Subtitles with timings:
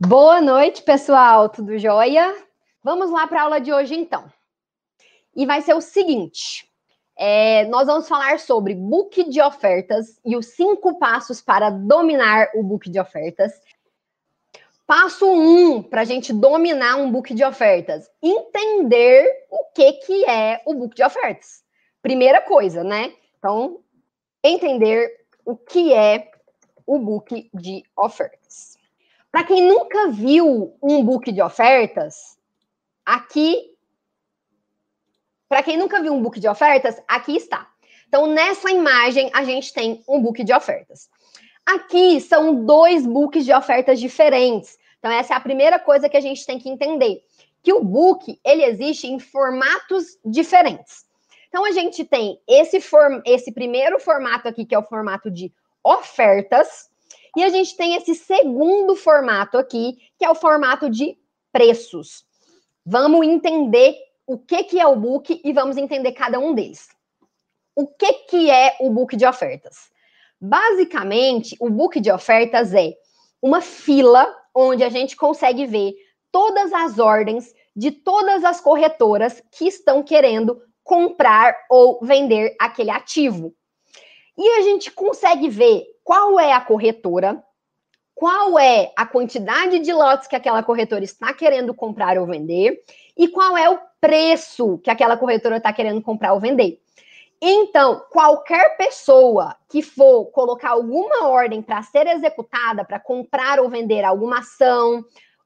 [0.00, 2.32] Boa noite, pessoal, tudo jóia?
[2.84, 4.32] Vamos lá para a aula de hoje, então.
[5.34, 6.70] E vai ser o seguinte:
[7.16, 12.62] é, nós vamos falar sobre book de ofertas e os cinco passos para dominar o
[12.62, 13.52] book de ofertas.
[14.86, 20.62] Passo um para a gente dominar um book de ofertas: entender o que, que é
[20.64, 21.64] o book de ofertas.
[22.00, 23.12] Primeira coisa, né?
[23.36, 23.80] Então,
[24.44, 26.30] entender o que é
[26.86, 28.77] o book de ofertas.
[29.30, 32.38] Para quem nunca viu um book de ofertas,
[33.04, 33.74] aqui.
[35.48, 37.68] Para quem nunca viu um book de ofertas, aqui está.
[38.06, 41.08] Então, nessa imagem, a gente tem um book de ofertas.
[41.64, 44.78] Aqui são dois books de ofertas diferentes.
[44.98, 47.22] Então, essa é a primeira coisa que a gente tem que entender.
[47.62, 51.04] Que o book, ele existe em formatos diferentes.
[51.48, 55.52] Então, a gente tem esse, form esse primeiro formato aqui, que é o formato de
[55.84, 56.90] ofertas,
[57.36, 61.16] e a gente tem esse segundo formato aqui, que é o formato de
[61.52, 62.24] preços.
[62.84, 66.88] Vamos entender o que, que é o book e vamos entender cada um deles.
[67.74, 69.90] O que, que é o book de ofertas?
[70.40, 72.94] Basicamente, o book de ofertas é
[73.40, 75.94] uma fila onde a gente consegue ver
[76.30, 83.54] todas as ordens de todas as corretoras que estão querendo comprar ou vender aquele ativo.
[84.36, 87.44] E a gente consegue ver qual é a corretora,
[88.14, 92.82] qual é a quantidade de lotes que aquela corretora está querendo comprar ou vender
[93.14, 96.80] e qual é o preço que aquela corretora está querendo comprar ou vender.
[97.42, 104.02] Então, qualquer pessoa que for colocar alguma ordem para ser executada, para comprar ou vender
[104.02, 105.04] alguma ação,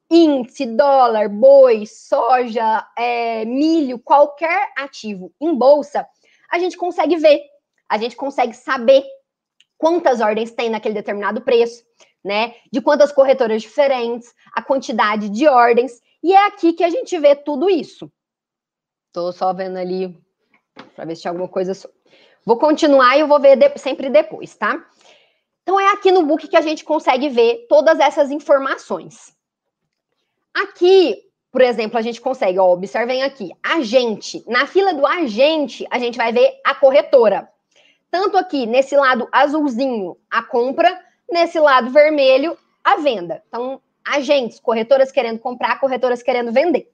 [0.09, 6.07] índice, dólar, boi, soja, é, milho, qualquer ativo em bolsa,
[6.49, 7.41] a gente consegue ver,
[7.89, 9.03] a gente consegue saber
[9.83, 11.85] quantas ordens tem naquele determinado preço,
[12.23, 12.55] né?
[12.71, 17.35] De quantas corretoras diferentes, a quantidade de ordens, e é aqui que a gente vê
[17.35, 18.09] tudo isso.
[19.13, 20.17] Tô só vendo ali
[20.95, 21.73] para ver se tinha alguma coisa.
[22.47, 23.77] Vou continuar e eu vou ver de...
[23.77, 24.87] sempre depois, tá?
[25.65, 29.37] Então é aqui no book que a gente consegue ver todas essas informações.
[30.55, 34.45] Aqui, por exemplo, a gente consegue, ó, observem aqui, agente.
[34.47, 37.52] Na fila do agente, a gente vai ver a corretora
[38.13, 43.43] tanto aqui nesse lado azulzinho, a compra, nesse lado vermelho, a venda.
[43.49, 46.93] Então, agentes, corretoras querendo comprar, corretoras querendo vender.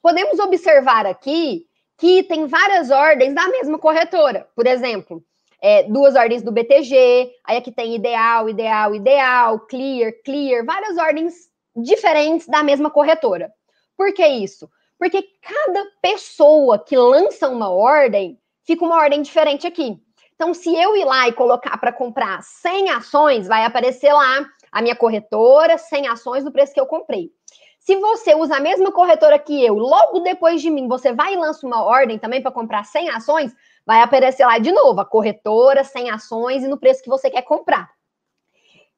[0.00, 1.66] Podemos observar aqui
[1.98, 4.48] que tem várias ordens da mesma corretora.
[4.56, 5.22] Por exemplo,
[5.60, 11.34] é, duas ordens do BTG, aí aqui tem ideal, ideal, ideal, clear, clear, várias ordens
[11.76, 13.52] diferentes da mesma corretora.
[13.94, 14.70] Por que isso?
[14.98, 19.96] Porque cada pessoa que lança uma ordem fica uma ordem diferente aqui.
[20.34, 24.82] Então, se eu ir lá e colocar para comprar 100 ações, vai aparecer lá a
[24.82, 27.30] minha corretora, 100 ações do preço que eu comprei.
[27.78, 31.36] Se você usa a mesma corretora que eu, logo depois de mim, você vai e
[31.36, 33.52] lança uma ordem também para comprar 100 ações,
[33.84, 37.42] vai aparecer lá de novo a corretora, 100 ações e no preço que você quer
[37.42, 37.90] comprar.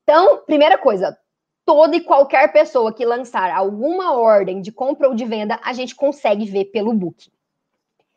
[0.03, 1.19] Então, primeira coisa,
[1.65, 5.95] toda e qualquer pessoa que lançar alguma ordem de compra ou de venda, a gente
[5.95, 7.33] consegue ver pelo book.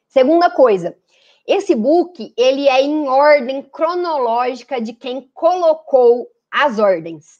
[0.09, 0.97] Segunda coisa,
[1.47, 7.40] esse book, ele é em ordem cronológica de quem colocou as ordens.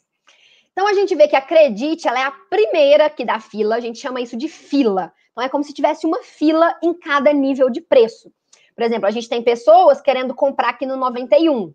[0.72, 3.80] Então a gente vê que a Credit, ela é a primeira aqui da fila, a
[3.82, 5.12] gente chama isso de fila.
[5.32, 8.32] Então é como se tivesse uma fila em cada nível de preço.
[8.74, 11.74] Por exemplo, a gente tem pessoas querendo comprar aqui no 91.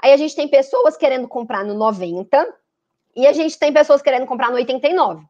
[0.00, 2.54] Aí a gente tem pessoas querendo comprar no 90
[3.16, 5.24] e a gente tem pessoas querendo comprar no 89.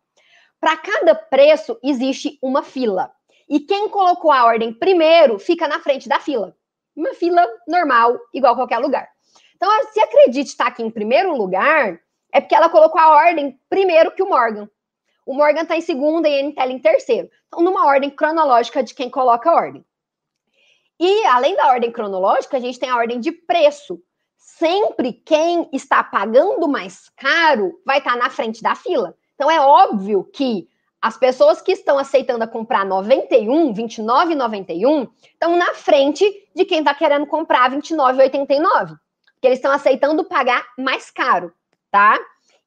[0.60, 3.12] Para cada preço existe uma fila.
[3.48, 6.56] E quem colocou a ordem primeiro fica na frente da fila.
[6.96, 9.08] Uma fila normal, igual qualquer lugar.
[9.56, 12.00] Então, se a Credit está aqui em primeiro lugar,
[12.32, 14.68] é porque ela colocou a ordem primeiro que o Morgan.
[15.26, 17.30] O Morgan está em segundo e a Intel em terceiro.
[17.46, 19.84] Então, numa ordem cronológica de quem coloca a ordem.
[21.00, 24.00] E, além da ordem cronológica, a gente tem a ordem de preço.
[24.36, 29.16] Sempre quem está pagando mais caro vai estar tá na frente da fila.
[29.34, 30.68] Então, é óbvio que
[31.04, 36.24] as pessoas que estão aceitando a comprar 91, 29,91, estão na frente
[36.56, 38.96] de quem está querendo comprar 29,89.
[39.34, 41.52] Porque eles estão aceitando pagar mais caro,
[41.90, 42.18] tá?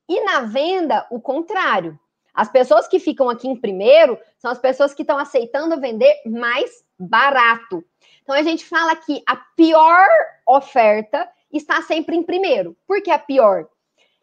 [0.08, 2.00] E na venda, o contrário.
[2.32, 6.86] As pessoas que ficam aqui em primeiro são as pessoas que estão aceitando vender mais
[7.00, 7.84] barato.
[8.22, 10.06] Então a gente fala que a pior
[10.46, 12.78] oferta está sempre em primeiro.
[12.86, 13.68] Por que a pior?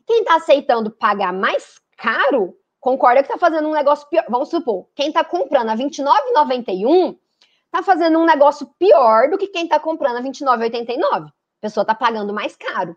[0.07, 4.27] Quem está aceitando pagar mais caro concorda que está fazendo um negócio pior.
[4.29, 7.17] Vamos supor, quem está comprando a R$29,91
[7.65, 11.29] está fazendo um negócio pior do que quem está comprando a R$29,89.
[11.29, 11.33] A
[11.63, 12.95] pessoa está pagando mais caro.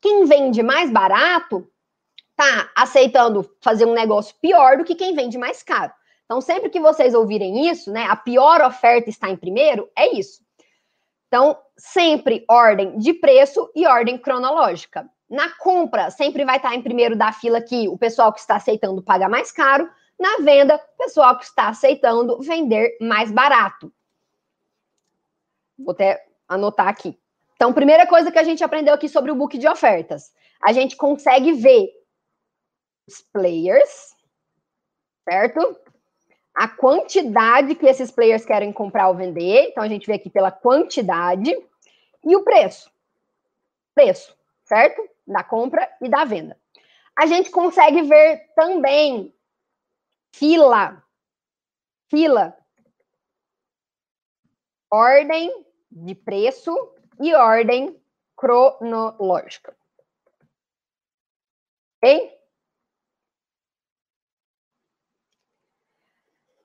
[0.00, 1.68] Quem vende mais barato
[2.36, 5.92] tá aceitando fazer um negócio pior do que quem vende mais caro.
[6.26, 10.44] Então, sempre que vocês ouvirem isso, né, a pior oferta está em primeiro, é isso.
[11.26, 15.10] Então, sempre ordem de preço e ordem cronológica.
[15.34, 19.02] Na compra, sempre vai estar em primeiro da fila aqui o pessoal que está aceitando
[19.02, 19.90] pagar mais caro.
[20.16, 23.92] Na venda, o pessoal que está aceitando vender mais barato.
[25.76, 27.18] Vou até anotar aqui.
[27.56, 30.32] Então, primeira coisa que a gente aprendeu aqui sobre o book de ofertas.
[30.62, 31.90] A gente consegue ver
[33.04, 34.14] os players,
[35.28, 35.76] certo?
[36.54, 39.70] A quantidade que esses players querem comprar ou vender.
[39.70, 41.52] Então, a gente vê aqui pela quantidade.
[42.24, 42.88] E o preço.
[43.96, 45.08] Preço, certo?
[45.26, 46.58] Da compra e da venda.
[47.16, 49.34] A gente consegue ver também
[50.34, 51.02] fila.
[52.10, 52.56] Fila.
[54.90, 56.72] Ordem de preço
[57.20, 58.00] e ordem
[58.36, 59.76] cronológica.
[62.02, 62.34] Ok?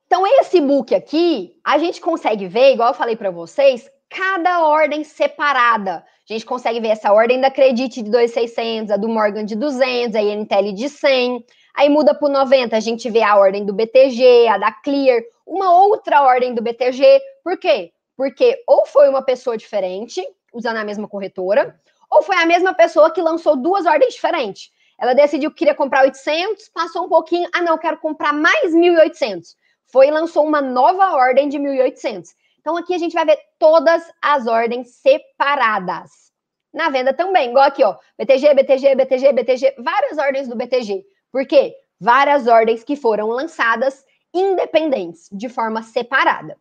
[0.05, 5.03] Então, esse book aqui, a gente consegue ver, igual eu falei para vocês, cada ordem
[5.03, 6.03] separada.
[6.29, 10.15] A gente consegue ver essa ordem da Credit de 2,600, a do Morgan de 200,
[10.15, 11.43] a INTL de 100.
[11.75, 15.73] Aí muda para 90, a gente vê a ordem do BTG, a da Clear, uma
[15.73, 17.19] outra ordem do BTG.
[17.43, 17.91] Por quê?
[18.15, 20.23] Porque ou foi uma pessoa diferente,
[20.53, 21.75] usando a mesma corretora,
[22.11, 24.69] ou foi a mesma pessoa que lançou duas ordens diferentes.
[24.99, 29.55] Ela decidiu que queria comprar 800, passou um pouquinho, ah não, quero comprar mais 1.800.
[29.91, 32.27] Foi e lançou uma nova ordem de 1.800.
[32.69, 36.31] Então aqui a gente vai ver todas as ordens separadas.
[36.71, 41.03] Na venda também, igual aqui, ó, BTG, BTG, BTG, BTG, várias ordens do BTG.
[41.31, 41.75] Por quê?
[41.99, 46.55] Várias ordens que foram lançadas independentes, de forma separada.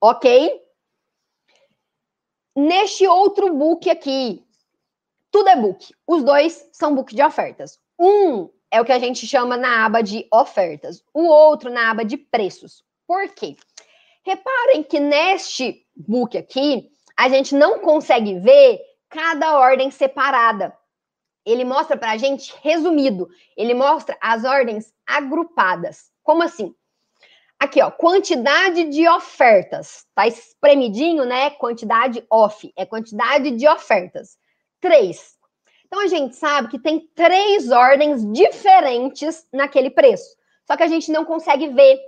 [0.00, 0.58] Ok?
[2.56, 4.42] Neste outro book aqui,
[5.30, 5.94] tudo é book.
[6.06, 7.78] Os dois são book de ofertas.
[8.00, 12.02] Um é o que a gente chama na aba de ofertas, o outro na aba
[12.02, 12.82] de preços.
[13.06, 13.58] Por quê?
[14.24, 20.76] Reparem que neste book aqui, a gente não consegue ver cada ordem separada.
[21.44, 26.10] Ele mostra para a gente resumido, ele mostra as ordens agrupadas.
[26.22, 26.74] Como assim?
[27.58, 30.06] Aqui, ó, quantidade de ofertas.
[30.14, 31.50] Tá espremidinho, né?
[31.50, 32.72] Quantidade off.
[32.76, 34.36] É quantidade de ofertas.
[34.80, 35.36] Três.
[35.86, 40.36] Então a gente sabe que tem três ordens diferentes naquele preço.
[40.66, 42.00] Só que a gente não consegue ver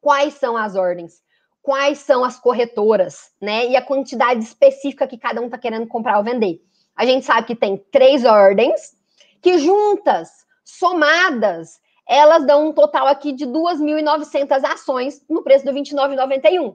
[0.00, 1.22] quais são as ordens,
[1.68, 3.66] quais são as corretoras, né?
[3.66, 6.62] E a quantidade específica que cada um está querendo comprar ou vender.
[6.96, 8.96] A gente sabe que tem três ordens
[9.42, 10.30] que juntas,
[10.64, 11.78] somadas,
[12.08, 16.74] elas dão um total aqui de 2.900 ações no preço do 29,91.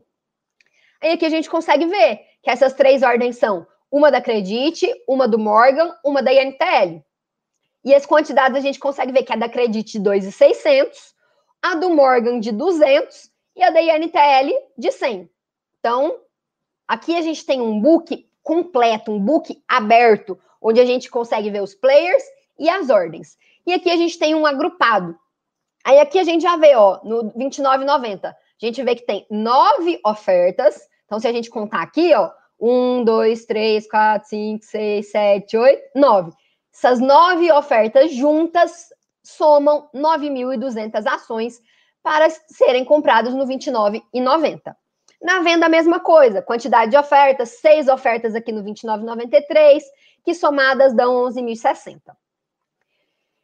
[1.01, 5.27] Aí aqui a gente consegue ver que essas três ordens são uma da Credit, uma
[5.27, 7.03] do Morgan, uma da INTL.
[7.83, 11.15] E as quantidades a gente consegue ver que a da Credit de 2,600,
[11.63, 15.29] a do Morgan de 200 e a da INTL de 100.
[15.79, 16.19] Então,
[16.87, 21.61] aqui a gente tem um book completo, um book aberto, onde a gente consegue ver
[21.61, 22.23] os players
[22.57, 23.37] e as ordens.
[23.65, 25.17] E aqui a gente tem um agrupado.
[25.83, 29.99] Aí aqui a gente já vê, ó, no 29,90, a gente vê que tem nove
[30.05, 30.87] ofertas.
[31.05, 35.83] Então, se a gente contar aqui, ó, um, dois, três, quatro, cinco, seis, sete, oito,
[35.93, 36.31] nove.
[36.73, 38.89] Essas nove ofertas juntas
[39.21, 41.61] somam 9.200 ações
[42.03, 44.75] para serem compradas no 29,90.
[45.21, 49.81] Na venda, a mesma coisa, quantidade de ofertas, seis ofertas aqui no 29,93,
[50.25, 52.01] que somadas dão 11.060.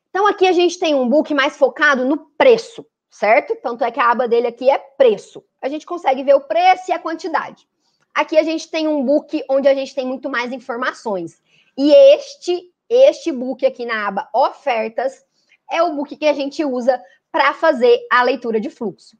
[0.09, 3.55] Então, aqui a gente tem um book mais focado no preço, certo?
[3.63, 5.41] Tanto é que a aba dele aqui é preço.
[5.61, 7.65] A gente consegue ver o preço e a quantidade.
[8.13, 11.41] Aqui a gente tem um book onde a gente tem muito mais informações.
[11.77, 15.23] E este, este book aqui na aba ofertas
[15.71, 17.01] é o book que a gente usa
[17.31, 19.17] para fazer a leitura de fluxo.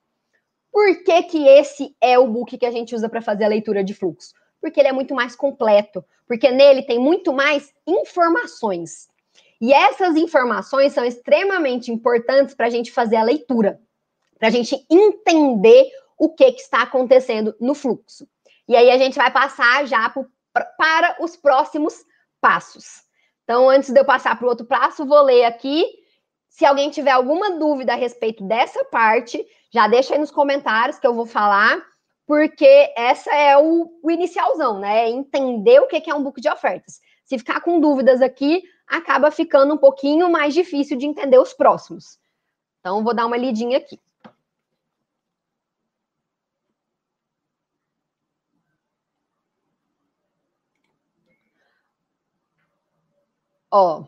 [0.72, 3.84] Por que, que esse é o book que a gente usa para fazer a leitura
[3.84, 4.34] de fluxo?
[4.62, 9.08] Porque ele é muito mais completo, porque nele tem muito mais informações.
[9.62, 13.80] E essas informações são extremamente importantes para a gente fazer a leitura,
[14.38, 18.28] para a gente entender o que, que está acontecendo no fluxo.
[18.68, 20.30] E aí a gente vai passar já pro,
[20.78, 22.06] para os próximos
[22.40, 23.04] passos.
[23.44, 25.84] Então, antes de eu passar para o outro passo, vou ler aqui.
[26.60, 31.08] Se alguém tiver alguma dúvida a respeito dessa parte, já deixa aí nos comentários que
[31.08, 31.82] eu vou falar,
[32.28, 35.06] porque essa é o, o inicialzão, né?
[35.06, 37.00] É entender o que é um book de ofertas.
[37.24, 42.20] Se ficar com dúvidas aqui, acaba ficando um pouquinho mais difícil de entender os próximos.
[42.82, 43.98] Então, vou dar uma lidinha aqui.
[53.72, 54.04] Ó,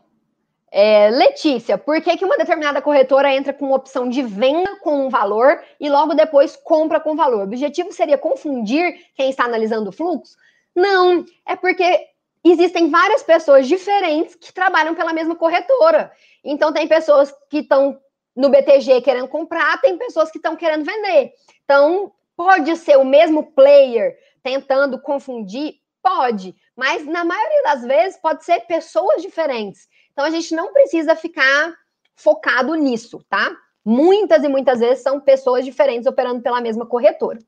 [0.74, 5.10] É, Letícia, por que, que uma determinada corretora entra com opção de venda com um
[5.10, 7.40] valor e logo depois compra com valor?
[7.40, 10.34] O objetivo seria confundir quem está analisando o fluxo?
[10.74, 12.06] Não, é porque
[12.42, 16.10] existem várias pessoas diferentes que trabalham pela mesma corretora.
[16.42, 18.00] Então, tem pessoas que estão
[18.34, 21.32] no BTG querendo comprar, tem pessoas que estão querendo vender.
[21.64, 25.74] Então, pode ser o mesmo player tentando confundir?
[26.02, 29.86] Pode, mas na maioria das vezes pode ser pessoas diferentes.
[30.12, 31.74] Então a gente não precisa ficar
[32.14, 33.56] focado nisso, tá?
[33.84, 37.38] Muitas e muitas vezes são pessoas diferentes operando pela mesma corretora.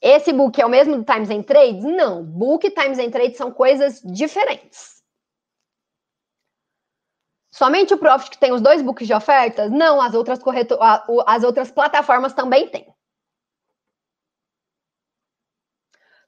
[0.00, 1.84] Esse book é o mesmo do Times and Trades?
[1.84, 5.02] Não, book e Times and Trades são coisas diferentes.
[7.52, 9.70] Somente o Profit que tem os dois books de ofertas?
[9.70, 10.78] Não, as outras, corretor...
[11.26, 12.86] as outras plataformas também têm.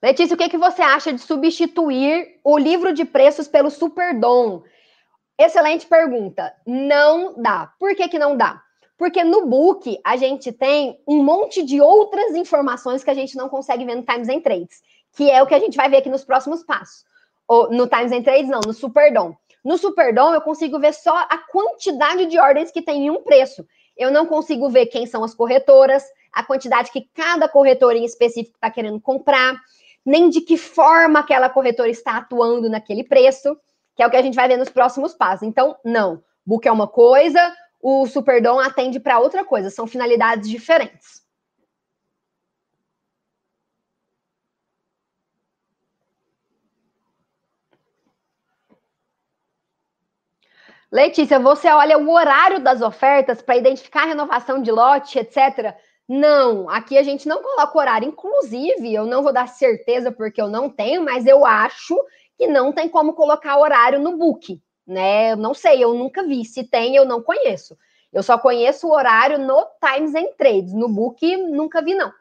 [0.01, 4.63] Letícia, o que, que você acha de substituir o livro de preços pelo Superdom?
[5.37, 6.51] Excelente pergunta.
[6.65, 7.71] Não dá.
[7.79, 8.63] Por que, que não dá?
[8.97, 13.47] Porque no book a gente tem um monte de outras informações que a gente não
[13.47, 14.81] consegue ver no Times and Trades,
[15.15, 17.03] que é o que a gente vai ver aqui nos próximos passos.
[17.47, 19.35] Ou no Times and Trades, não, no Superdom.
[19.63, 23.67] No Superdom eu consigo ver só a quantidade de ordens que tem em um preço.
[23.95, 26.03] Eu não consigo ver quem são as corretoras,
[26.33, 29.61] a quantidade que cada corretora em específico está querendo comprar
[30.05, 33.57] nem de que forma aquela corretora está atuando naquele preço,
[33.95, 35.47] que é o que a gente vai ver nos próximos passos.
[35.47, 36.23] Então, não.
[36.45, 41.21] Book é uma coisa, o Superdom atende para outra coisa, são finalidades diferentes.
[50.91, 55.73] Letícia, você olha o horário das ofertas para identificar a renovação de lote, etc.
[56.13, 58.05] Não, aqui a gente não coloca horário.
[58.05, 61.97] Inclusive, eu não vou dar certeza porque eu não tenho, mas eu acho
[62.37, 65.31] que não tem como colocar horário no book, né?
[65.31, 66.43] Eu não sei, eu nunca vi.
[66.43, 67.77] Se tem, eu não conheço.
[68.11, 70.73] Eu só conheço o horário no Times and Trades.
[70.73, 72.11] No book, nunca vi, não.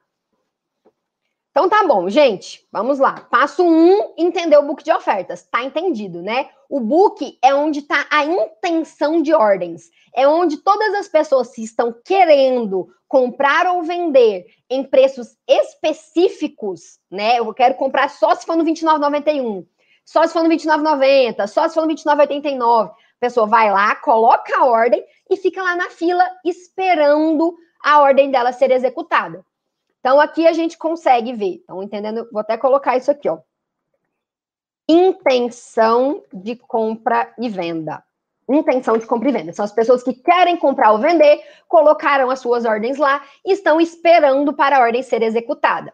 [1.50, 3.26] Então tá bom, gente, vamos lá.
[3.28, 5.42] Passo um, entender o book de ofertas.
[5.42, 6.48] Tá entendido, né?
[6.68, 9.90] O book é onde tá a intenção de ordens.
[10.14, 17.40] É onde todas as pessoas que estão querendo comprar ou vender em preços específicos, né?
[17.40, 19.66] Eu quero comprar só se for no 29,91,
[20.04, 22.90] só se for no 29,90, só se for no 29,89.
[22.90, 28.30] A pessoa vai lá, coloca a ordem e fica lá na fila esperando a ordem
[28.30, 29.44] dela ser executada.
[30.00, 31.56] Então, aqui a gente consegue ver.
[31.56, 32.28] Estão entendendo?
[32.32, 33.38] Vou até colocar isso aqui, ó.
[34.88, 38.02] Intenção de compra e venda.
[38.48, 39.52] Intenção de compra e venda.
[39.52, 43.80] São as pessoas que querem comprar ou vender, colocaram as suas ordens lá e estão
[43.80, 45.92] esperando para a ordem ser executada.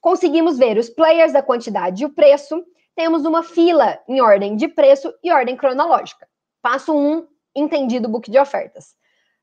[0.00, 2.64] Conseguimos ver os players, a quantidade e o preço.
[2.94, 6.28] Temos uma fila em ordem de preço e ordem cronológica.
[6.60, 8.94] Passo 1, um, entendido o book de ofertas.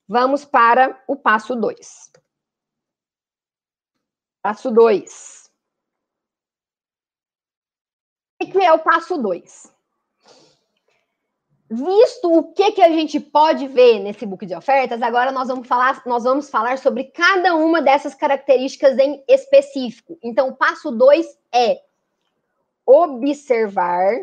[0.08, 2.17] Vamos para o passo 2.
[4.48, 5.52] Passo 2.
[8.42, 9.76] O que é o passo 2?
[11.70, 15.68] Visto o que, que a gente pode ver nesse book de ofertas, agora nós vamos
[15.68, 20.18] falar, nós vamos falar sobre cada uma dessas características em específico.
[20.24, 21.82] Então, o passo 2 é
[22.86, 24.14] observar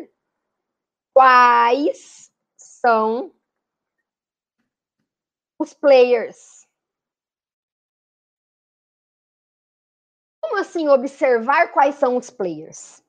[1.13, 3.31] quais são
[5.59, 6.64] os players
[10.47, 13.01] Como assim observar quais são os players?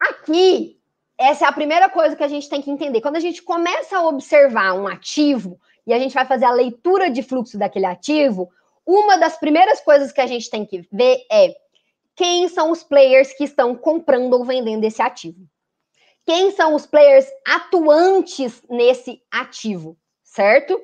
[0.00, 0.76] Aqui,
[1.16, 3.00] essa é a primeira coisa que a gente tem que entender.
[3.00, 7.08] Quando a gente começa a observar um ativo e a gente vai fazer a leitura
[7.08, 8.50] de fluxo daquele ativo,
[8.84, 11.54] uma das primeiras coisas que a gente tem que ver é
[12.16, 15.46] quem são os players que estão comprando ou vendendo esse ativo.
[16.26, 20.76] Quem são os players atuantes nesse ativo, certo?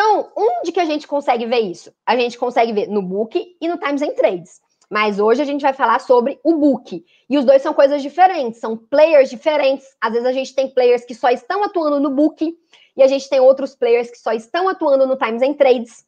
[0.00, 1.92] Então, onde que a gente consegue ver isso?
[2.06, 4.60] A gente consegue ver no book e no Times and Trades.
[4.88, 7.04] Mas hoje a gente vai falar sobre o book.
[7.28, 9.88] E os dois são coisas diferentes, são players diferentes.
[10.00, 12.56] Às vezes a gente tem players que só estão atuando no book
[12.96, 16.06] e a gente tem outros players que só estão atuando no Times and Trades,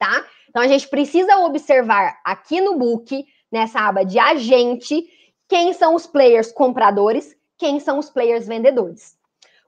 [0.00, 0.26] tá?
[0.50, 5.08] Então a gente precisa observar aqui no book, nessa aba de agente,
[5.48, 9.16] quem são os players compradores, quem são os players vendedores.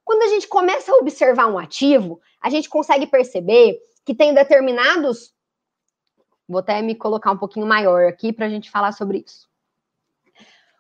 [0.05, 5.35] Quando a gente começa a observar um ativo, a gente consegue perceber que tem determinados
[6.49, 9.49] Vou até me colocar um pouquinho maior aqui para a gente falar sobre isso.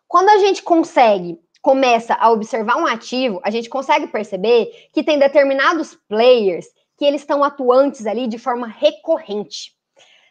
[0.07, 5.19] Quando a gente consegue, começa a observar um ativo, a gente consegue perceber que tem
[5.19, 6.67] determinados players
[6.97, 9.75] que eles estão atuantes ali de forma recorrente.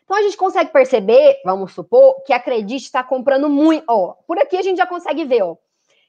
[0.04, 3.84] Então a gente consegue perceber, vamos supor, que a Credit está comprando muito.
[3.90, 5.58] Ó, por aqui a gente já consegue ver, ó.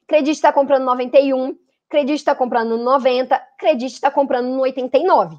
[0.07, 1.57] Credit está comprando 91,
[1.89, 5.37] Credit está comprando no 90, Credit está comprando no 89.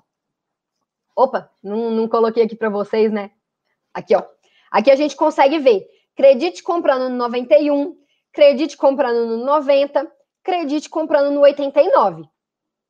[1.15, 3.31] Opa, não, não coloquei aqui para vocês, né?
[3.93, 4.23] Aqui, ó.
[4.71, 7.97] Aqui a gente consegue ver Credit comprando no 91,
[8.33, 10.11] Credit comprando no 90,
[10.43, 12.25] Credit comprando no 89.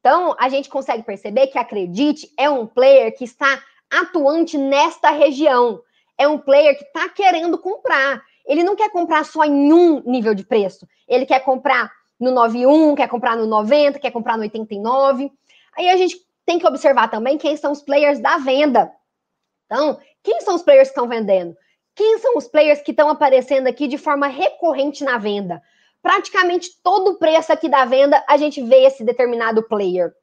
[0.01, 5.11] Então, a gente consegue perceber que a Credit é um player que está atuante nesta
[5.11, 5.81] região.
[6.19, 8.23] É um player que está querendo comprar.
[8.47, 10.87] Ele não quer comprar só em um nível de preço.
[11.09, 15.31] Ele quer comprar no 91, quer comprar no 90, quer comprar no 89.
[15.77, 18.91] Aí a gente tem que observar também quem são os players da venda.
[19.67, 21.57] Então, quem são os players que estão vendendo?
[21.95, 25.63] Quem são os players que estão aparecendo aqui de forma recorrente na venda?
[26.03, 30.15] Praticamente todo preço aqui da venda, a gente vê esse determinado player.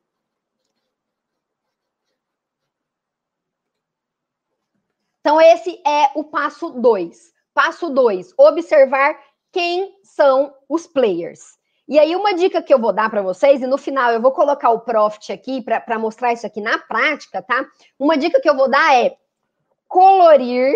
[5.20, 7.34] Então, esse é o passo 2.
[7.54, 9.18] Passo 2, observar
[9.52, 11.58] quem são os players.
[11.88, 14.32] E aí, uma dica que eu vou dar para vocês, e no final eu vou
[14.32, 17.66] colocar o Profit aqui para mostrar isso aqui na prática, tá?
[18.00, 19.18] Uma dica que eu vou dar é
[19.88, 20.74] colorir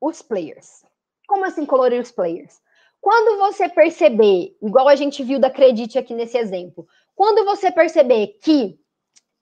[0.00, 0.84] os players.
[1.26, 2.60] Como assim colorir os players?
[3.00, 8.38] Quando você perceber, igual a gente viu da Credit aqui nesse exemplo, quando você perceber
[8.40, 8.78] que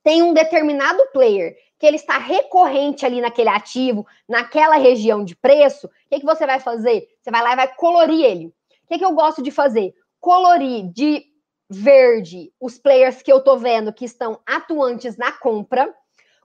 [0.03, 5.87] tem um determinado player que ele está recorrente ali naquele ativo, naquela região de preço,
[5.87, 7.09] o que, que você vai fazer?
[7.21, 8.47] Você vai lá e vai colorir ele.
[8.47, 8.55] O
[8.89, 9.95] que, que eu gosto de fazer?
[10.23, 11.27] Colorir de
[11.69, 15.93] verde os players que eu estou vendo que estão atuantes na compra,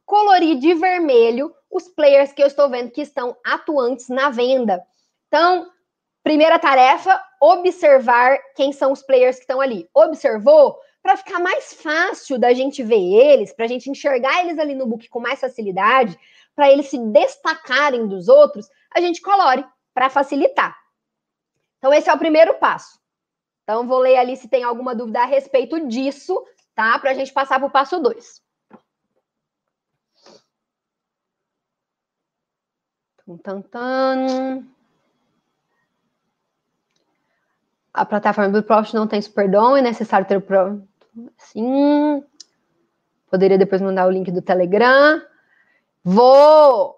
[0.05, 4.83] colorir de vermelho os players que eu estou vendo que estão atuantes na venda.
[5.27, 5.69] Então,
[6.23, 9.87] primeira tarefa, observar quem são os players que estão ali.
[9.93, 10.77] Observou?
[11.07, 14.85] para ficar mais fácil da gente ver eles, para a gente enxergar eles ali no
[14.85, 16.19] book com mais facilidade,
[16.53, 20.75] para eles se destacarem dos outros, a gente colore para facilitar.
[21.77, 22.99] Então, esse é o primeiro passo.
[23.67, 26.41] Então, vou ler ali se tem alguma dúvida a respeito disso,
[26.73, 26.97] tá?
[26.99, 28.41] Para a gente passar para o passo 2.
[33.25, 34.65] Tum, tum,
[37.93, 40.81] A plataforma do Profit não tem Superdom, é necessário ter o Pro...
[41.37, 42.23] Sim.
[43.29, 45.21] Poderia depois mandar o link do Telegram.
[46.05, 46.97] Vou.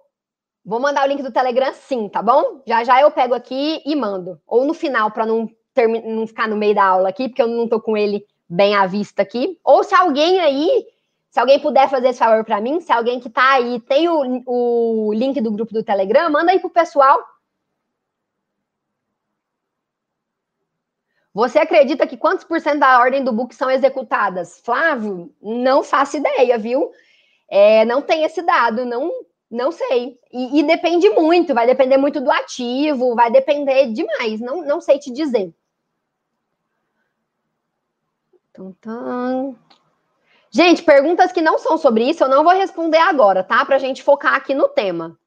[0.63, 2.61] Vou mandar o link do Telegram sim, tá bom?
[2.67, 4.39] Já já eu pego aqui e mando.
[4.45, 5.49] Ou no final, para não.
[5.87, 8.85] Não ficar no meio da aula aqui, porque eu não tô com ele bem à
[8.85, 9.57] vista aqui.
[9.63, 10.85] Ou se alguém aí,
[11.29, 14.43] se alguém puder fazer esse favor para mim, se alguém que tá aí tem o,
[14.45, 17.19] o link do grupo do Telegram, manda aí pro pessoal
[21.33, 24.59] Você acredita que quantos por cento da ordem do book são executadas?
[24.63, 26.91] Flávio, não faço ideia, viu?
[27.47, 29.11] É, não tem esse dado, não,
[29.49, 30.17] não sei.
[30.33, 34.99] E, e, depende muito, vai depender muito do ativo, vai depender demais, não, não sei
[34.99, 35.53] te dizer.
[40.51, 43.63] Gente, perguntas que não são sobre isso, eu não vou responder agora, tá?
[43.65, 45.17] Para a gente focar aqui no tema.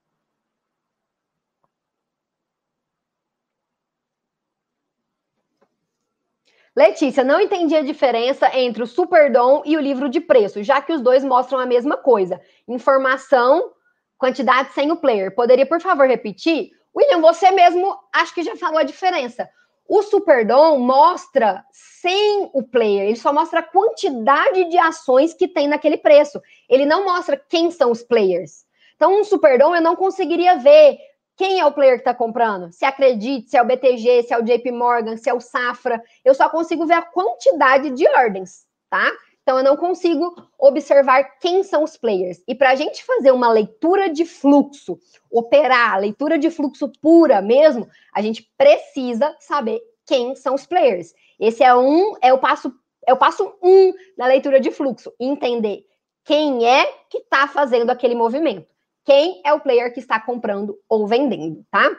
[6.74, 10.92] Letícia, não entendi a diferença entre o Superdom e o livro de preço, já que
[10.92, 12.40] os dois mostram a mesma coisa.
[12.66, 13.72] Informação,
[14.16, 15.34] quantidade sem o player.
[15.34, 16.70] Poderia, por favor, repetir?
[16.96, 19.48] William, você mesmo acho que já falou a diferença.
[19.88, 25.68] O Superdom mostra sem o player, ele só mostra a quantidade de ações que tem
[25.68, 26.40] naquele preço.
[26.68, 28.64] Ele não mostra quem são os players.
[28.96, 30.98] Então, um Superdom eu não conseguiria ver
[31.36, 32.72] quem é o player que está comprando?
[32.72, 36.02] Se acredite, se é o BTG, se é o JP Morgan, se é o Safra.
[36.24, 39.10] Eu só consigo ver a quantidade de ordens, tá?
[39.42, 42.42] Então eu não consigo observar quem são os players.
[42.46, 44.98] E para a gente fazer uma leitura de fluxo,
[45.30, 51.12] operar, leitura de fluxo pura mesmo, a gente precisa saber quem são os players.
[51.40, 52.72] Esse é um, é o passo,
[53.06, 55.84] é o passo um da leitura de fluxo, entender
[56.24, 58.72] quem é que está fazendo aquele movimento
[59.04, 61.90] quem é o player que está comprando ou vendendo, tá?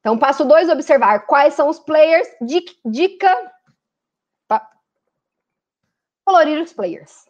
[0.00, 2.28] Então, passo dois, observar quais são os players.
[2.84, 3.52] Dica.
[6.28, 7.26] Colorir os players.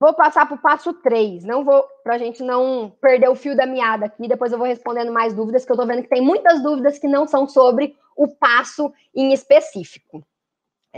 [0.00, 1.44] Vou passar para o passo 3.
[1.44, 4.26] Não vou, para a gente não perder o fio da meada aqui.
[4.26, 7.06] Depois eu vou respondendo mais dúvidas, que eu estou vendo que tem muitas dúvidas que
[7.06, 10.26] não são sobre o passo em específico.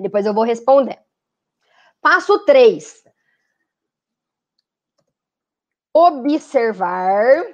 [0.00, 1.02] Depois eu vou responder.
[2.00, 3.02] Passo 3
[5.92, 7.52] observar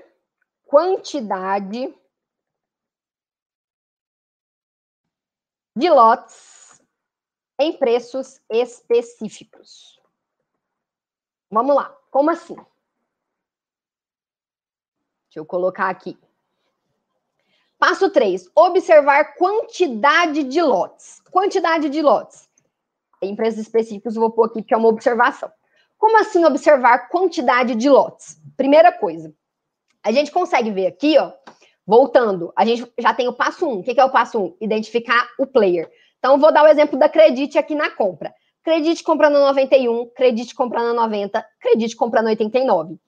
[0.67, 1.95] quantidade
[5.75, 6.56] de lotes
[7.59, 10.01] em preços específicos.
[11.51, 12.57] Vamos lá, como assim?
[15.37, 16.19] Deixa eu colocar aqui.
[17.79, 21.21] Passo 3, observar quantidade de lotes.
[21.31, 22.49] Quantidade de lotes.
[23.21, 25.51] Em preços específicos, vou pôr aqui que é uma observação.
[25.99, 28.41] Como assim observar quantidade de lotes?
[28.57, 29.35] Primeira coisa,
[30.03, 31.33] a gente consegue ver aqui, ó,
[31.87, 33.71] voltando, a gente já tem o passo 1.
[33.71, 33.79] Um.
[33.81, 34.45] O que é o passo 1?
[34.45, 34.57] Um?
[34.61, 35.91] Identificar o player.
[36.19, 38.35] Então, vou dar o exemplo da Credit aqui na compra.
[38.65, 42.99] Credit comprando 91, Credit comprando 90, Credit comprando 89.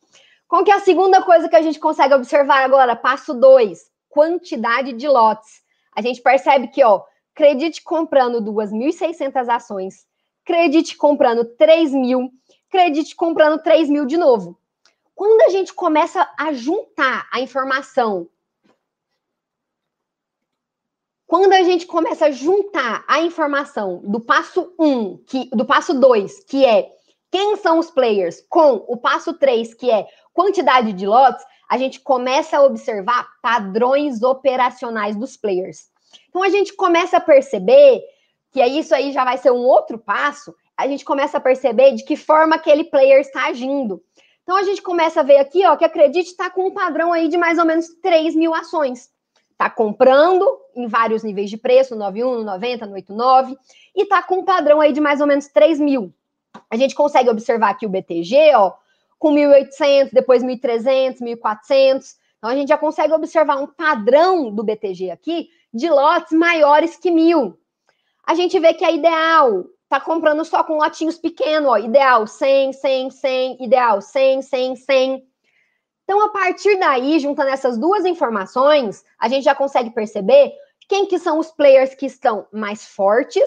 [0.46, 2.94] Qual que é a segunda coisa que a gente consegue observar agora?
[2.94, 5.62] Passo 2, quantidade de lotes.
[5.94, 7.02] A gente percebe que, ó,
[7.34, 10.06] Credit comprando 2.600 ações,
[10.44, 12.30] Credit comprando 3 mil,
[12.70, 14.58] Credit comprando 3 mil de novo.
[15.14, 18.28] Quando a gente começa a juntar a informação
[21.28, 25.20] quando a gente começa a juntar a informação do passo 1, um,
[25.52, 26.90] do passo 2, que é
[27.30, 32.00] quem são os players, com o passo 3, que é quantidade de lotes, a gente
[32.00, 35.90] começa a observar padrões operacionais dos players.
[36.30, 38.00] Então a gente começa a perceber
[38.50, 42.04] que isso aí já vai ser um outro passo, a gente começa a perceber de
[42.04, 44.02] que forma aquele player está agindo.
[44.44, 47.12] Então a gente começa a ver aqui, ó, que a Credit está com um padrão
[47.12, 49.10] aí de mais ou menos 3 mil ações
[49.58, 53.58] está comprando em vários níveis de preço, no 91, no 90, no 89,
[53.94, 56.14] e está com um padrão aí de mais ou menos 3 mil.
[56.70, 58.74] A gente consegue observar aqui o BTG, ó,
[59.18, 62.14] com 1.800, depois 1.300, 1.400.
[62.38, 67.10] Então, a gente já consegue observar um padrão do BTG aqui de lotes maiores que
[67.10, 67.58] mil.
[68.24, 72.74] A gente vê que é ideal, tá comprando só com lotinhos pequenos, ó, ideal 100,
[72.74, 75.28] 100, 100, ideal 100, 100, 100.
[76.08, 80.54] Então, a partir daí, juntando essas duas informações, a gente já consegue perceber
[80.88, 83.46] quem que são os players que estão mais fortes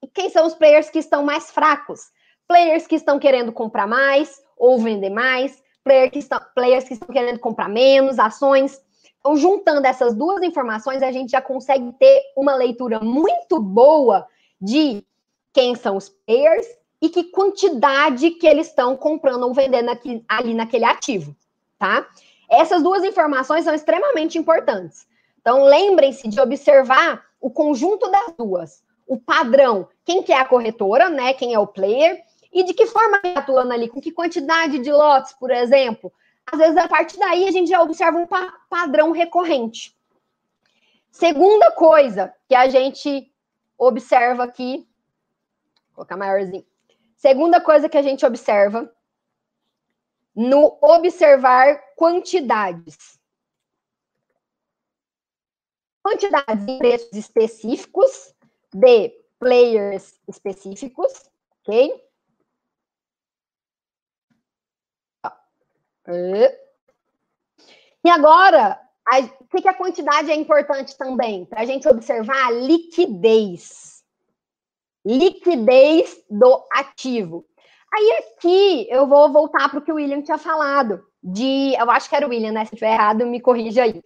[0.00, 2.12] e quem são os players que estão mais fracos.
[2.46, 7.08] Players que estão querendo comprar mais ou vender mais, players que estão, players que estão
[7.08, 8.80] querendo comprar menos ações.
[9.18, 14.28] Então, juntando essas duas informações, a gente já consegue ter uma leitura muito boa
[14.60, 15.04] de
[15.52, 16.68] quem são os players
[17.02, 21.34] e que quantidade que eles estão comprando ou vendendo aqui, ali naquele ativo
[21.78, 22.06] tá?
[22.48, 25.06] Essas duas informações são extremamente importantes.
[25.40, 28.82] Então, lembrem-se de observar o conjunto das duas.
[29.06, 31.32] O padrão, quem que é a corretora, né?
[31.32, 32.20] Quem é o player,
[32.52, 36.12] e de que forma está atuando ali, com que quantidade de lotes, por exemplo.
[36.50, 39.96] Às vezes, a partir daí, a gente já observa um pa padrão recorrente.
[41.10, 43.30] Segunda coisa que a gente
[43.78, 44.86] observa aqui,
[45.88, 46.64] vou colocar maiorzinho.
[47.16, 48.92] Segunda coisa que a gente observa
[50.36, 53.18] no observar quantidades.
[56.02, 58.34] Quantidades de preços específicos
[58.72, 61.30] de players específicos,
[61.62, 62.06] ok?
[68.04, 68.80] E agora,
[69.40, 71.44] o que, que a quantidade é importante também?
[71.44, 74.04] Para a gente observar a liquidez.
[75.04, 77.44] Liquidez do ativo.
[77.92, 81.02] Aí aqui eu vou voltar para o que o William tinha falado.
[81.22, 82.64] De, eu acho que era o William, né?
[82.64, 84.02] Se estiver errado, me corrija aí.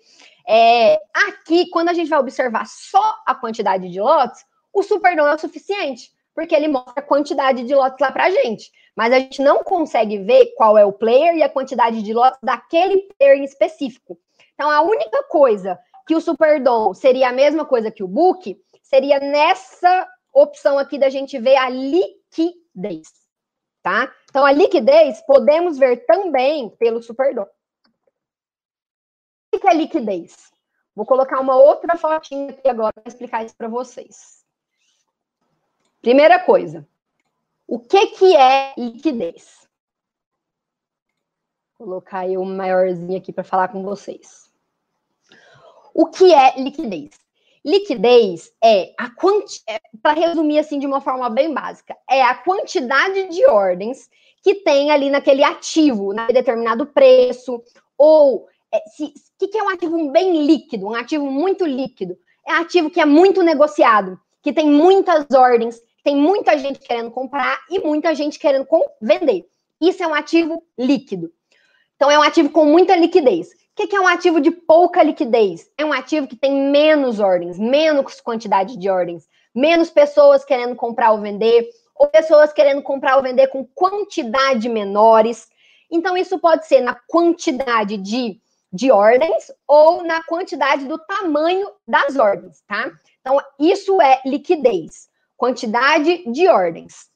[0.46, 5.34] É, aqui, quando a gente vai observar só a quantidade de lotes, o Superdom é
[5.34, 8.70] o suficiente, porque ele mostra a quantidade de lotes lá para a gente.
[8.96, 12.38] Mas a gente não consegue ver qual é o player e a quantidade de lotes
[12.42, 14.18] daquele player em específico.
[14.54, 19.18] Então, a única coisa que o Superdom seria a mesma coisa que o Book seria
[19.20, 23.20] nessa opção aqui da gente ver a liquidez
[23.82, 24.12] tá?
[24.28, 27.46] Então, a liquidez podemos ver também pelo Superdom.
[29.52, 30.52] O que é liquidez?
[30.94, 34.44] Vou colocar uma outra fotinha aqui agora para explicar isso para vocês.
[36.00, 36.86] Primeira coisa,
[37.66, 39.68] o que, que é liquidez?
[41.78, 44.50] Vou colocar eu maiorzinho aqui para falar com vocês.
[45.94, 47.18] O que é liquidez?
[47.64, 52.34] Liquidez é a quantidade, é, para resumir assim de uma forma bem básica, é a
[52.34, 54.08] quantidade de ordens
[54.42, 57.62] que tem ali naquele ativo, naquele determinado preço,
[57.98, 62.16] ou é, se, que, que é um ativo bem líquido, um ativo muito líquido?
[62.46, 67.60] É ativo que é muito negociado, que tem muitas ordens, tem muita gente querendo comprar
[67.68, 68.66] e muita gente querendo
[69.00, 69.46] vender.
[69.80, 71.30] Isso é um ativo líquido.
[71.96, 73.50] Então, é um ativo com muita liquidez.
[73.78, 75.70] O que é um ativo de pouca liquidez?
[75.78, 81.12] É um ativo que tem menos ordens, menos quantidade de ordens, menos pessoas querendo comprar
[81.12, 85.48] ou vender, ou pessoas querendo comprar ou vender com quantidade menores.
[85.90, 88.40] Então, isso pode ser na quantidade de,
[88.72, 92.90] de ordens ou na quantidade do tamanho das ordens, tá?
[93.20, 97.08] Então, isso é liquidez, quantidade de ordens.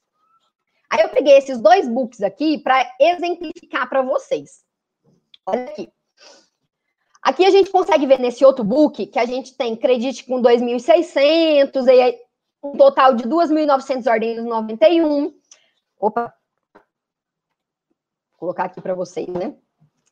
[0.89, 4.63] Aí eu peguei esses dois books aqui para exemplificar para vocês.
[5.45, 5.89] Olha aqui.
[7.25, 11.87] Aqui a gente consegue ver nesse outro book que a gente tem credit com 2.600,
[11.87, 12.19] e
[12.63, 15.33] um total de 2.900 ordens no 91.
[15.99, 16.31] Opa!
[16.73, 16.81] Vou
[18.37, 19.55] colocar aqui para vocês, né?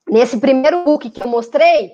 [0.09, 1.91] Nesse primeiro book que eu mostrei,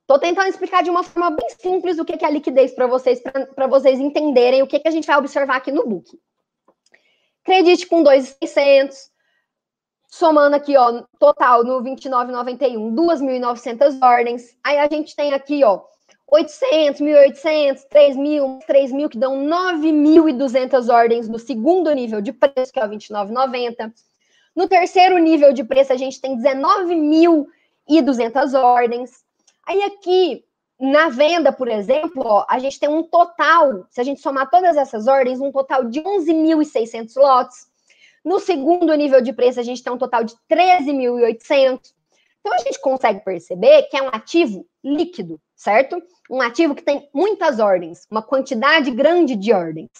[0.00, 3.22] estou tentando explicar de uma forma bem simples o que é a liquidez para vocês,
[3.54, 6.20] para vocês entenderem o que, que a gente vai observar aqui no book.
[7.44, 9.08] Credit com 2.600,
[10.08, 14.56] somando aqui, ó, total no 29,91, 2.900 ordens.
[14.64, 15.82] Aí a gente tem aqui, ó,
[16.30, 22.84] 800, 1.800, 3.000, 3.000, que dão 9.200 ordens no segundo nível de preço, que é
[22.84, 23.92] o 29,90.
[24.56, 29.22] No terceiro nível de preço, a gente tem 19.200 ordens.
[29.66, 30.44] Aí aqui,
[30.80, 34.76] na venda, por exemplo, ó, a gente tem um total, se a gente somar todas
[34.76, 37.68] essas ordens, um total de 11.600 lotes.
[38.24, 41.80] No segundo nível de preço, a gente tem um total de 13.800.
[42.40, 46.00] Então, a gente consegue perceber que é um ativo líquido, certo?
[46.30, 49.90] Um ativo que tem muitas ordens, uma quantidade grande de ordens.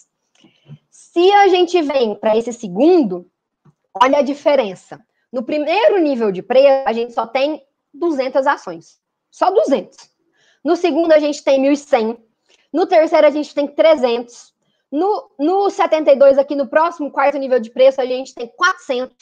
[0.90, 3.30] Se a gente vem para esse segundo,
[3.94, 5.00] olha a diferença.
[5.32, 8.98] No primeiro nível de preço, a gente só tem 200 ações.
[9.30, 9.96] Só 200.
[10.64, 12.18] No segundo, a gente tem 1.100.
[12.72, 14.54] No terceiro, a gente tem 300.
[14.90, 19.14] No, no 72, aqui no próximo quarto nível de preço, a gente tem 400.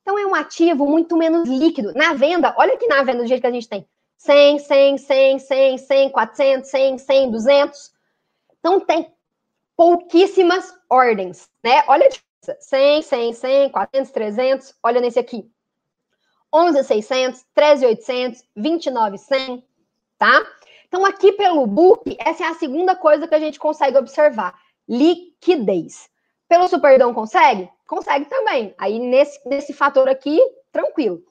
[0.00, 1.92] Então, é um ativo muito menos líquido.
[1.94, 3.86] Na venda, olha aqui na venda do jeito que a gente tem.
[4.18, 7.92] 100, 100, 100, 100, 100, 400, 100, 100, 200.
[8.60, 9.12] Então, tem
[9.76, 11.82] pouquíssimas ordens, né?
[11.88, 12.56] Olha a diferença.
[12.60, 14.74] 100, 100, 100, 400, 300.
[14.82, 15.50] Olha nesse aqui.
[16.54, 19.64] 11,600, 13,800, 29,100,
[20.16, 20.46] tá?
[20.86, 24.54] Então, aqui pelo book, essa é a segunda coisa que a gente consegue observar
[24.88, 26.08] liquidez.
[26.48, 27.68] Pelo Superdão consegue?
[27.86, 28.74] Consegue também.
[28.78, 30.40] Aí, nesse, nesse fator aqui,
[30.72, 31.22] tranquilo.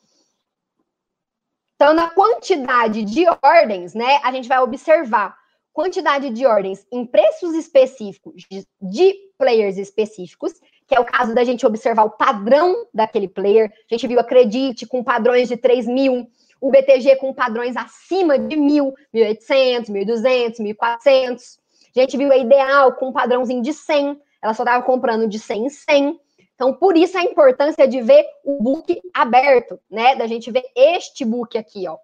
[1.75, 5.37] Então, na quantidade de ordens, né, a gente vai observar
[5.73, 10.53] quantidade de ordens em preços específicos de, de, players específicos,
[10.87, 13.69] que é o caso da gente observar o padrão daquele player.
[13.91, 16.25] A gente viu a Credit com padrões de 3 mil,
[16.61, 21.57] o BTG com padrões acima de mil, 1.800, 1.200, 1.400.
[21.95, 25.65] Gente viu a Ideal com um padrãozinho de 100, ela só estava comprando de 100
[25.65, 26.19] em 100.
[26.53, 30.15] Então, por isso a importância de ver o book aberto, né?
[30.15, 31.97] Da gente ver este book aqui, ó.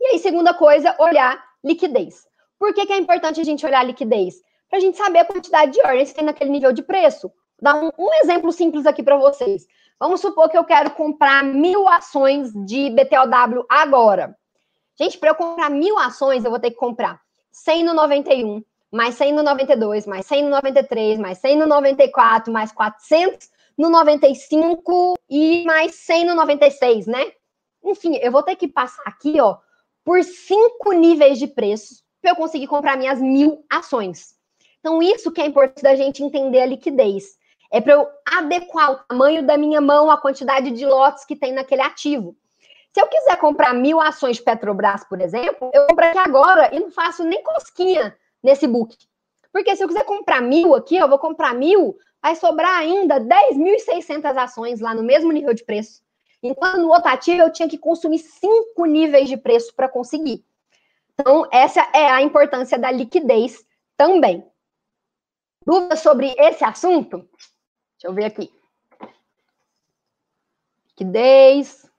[0.00, 2.26] E aí, segunda coisa, olhar liquidez.
[2.58, 4.36] Por que, que é importante a gente olhar liquidez?
[4.68, 7.32] Para a gente saber a quantidade de ordens que tem naquele nível de preço.
[7.60, 9.66] Vou dar um, um exemplo simples aqui para vocês.
[9.98, 14.36] Vamos supor que eu quero comprar mil ações de BTOW agora.
[14.98, 17.20] Gente, para eu comprar mil ações, eu vou ter que comprar
[17.52, 22.52] 100 no 91, mais 100 no 92, mais 100 no 93, mais 100 no 94,
[22.52, 27.32] mais 400 no 95 e mais 100 no 96, né?
[27.84, 29.58] Enfim, eu vou ter que passar aqui, ó,
[30.04, 34.34] por cinco níveis de preço para eu conseguir comprar minhas mil ações.
[34.80, 37.36] Então, isso que é importante da gente entender a liquidez.
[37.70, 41.52] É para eu adequar o tamanho da minha mão à quantidade de lotes que tem
[41.52, 42.36] naquele ativo.
[42.92, 46.90] Se eu quiser comprar mil ações Petrobras, por exemplo, eu compro aqui agora e não
[46.90, 48.96] faço nem cosquinha nesse book.
[49.50, 54.36] Porque se eu quiser comprar mil aqui, eu vou comprar mil, vai sobrar ainda 10.600
[54.36, 56.02] ações lá no mesmo nível de preço.
[56.42, 60.44] Enquanto no outro ativo eu tinha que consumir cinco níveis de preço para conseguir.
[61.14, 63.64] Então, essa é a importância da liquidez
[63.96, 64.44] também.
[65.64, 67.18] Dúvidas sobre esse assunto?
[67.18, 68.52] Deixa eu ver aqui.
[70.88, 71.91] Liquidez.